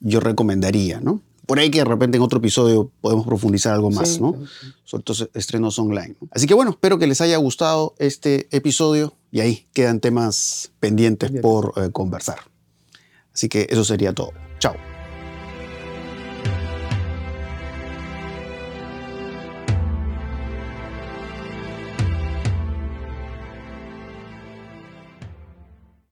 yo 0.00 0.18
recomendaría, 0.18 1.00
¿no? 1.00 1.20
Por 1.46 1.58
ahí 1.58 1.70
que 1.70 1.78
de 1.78 1.84
repente 1.84 2.16
en 2.16 2.22
otro 2.22 2.40
episodio 2.40 2.90
podemos 3.00 3.24
profundizar 3.24 3.72
algo 3.72 3.90
más, 3.90 4.14
Sí, 4.14 4.20
¿no? 4.20 4.34
sí. 4.60 4.66
Sobre 4.84 5.00
estos 5.00 5.30
estrenos 5.34 5.78
online. 5.78 6.14
Así 6.30 6.46
que 6.46 6.54
bueno, 6.54 6.72
espero 6.72 6.98
que 6.98 7.06
les 7.06 7.20
haya 7.20 7.36
gustado 7.36 7.94
este 7.98 8.48
episodio 8.50 9.14
y 9.30 9.40
ahí 9.40 9.66
quedan 9.72 10.00
temas 10.00 10.72
pendientes 10.80 11.30
por 11.42 11.72
eh, 11.76 11.90
conversar. 11.92 12.38
Así 13.32 13.48
que 13.48 13.66
eso 13.70 13.84
sería 13.84 14.12
todo. 14.12 14.32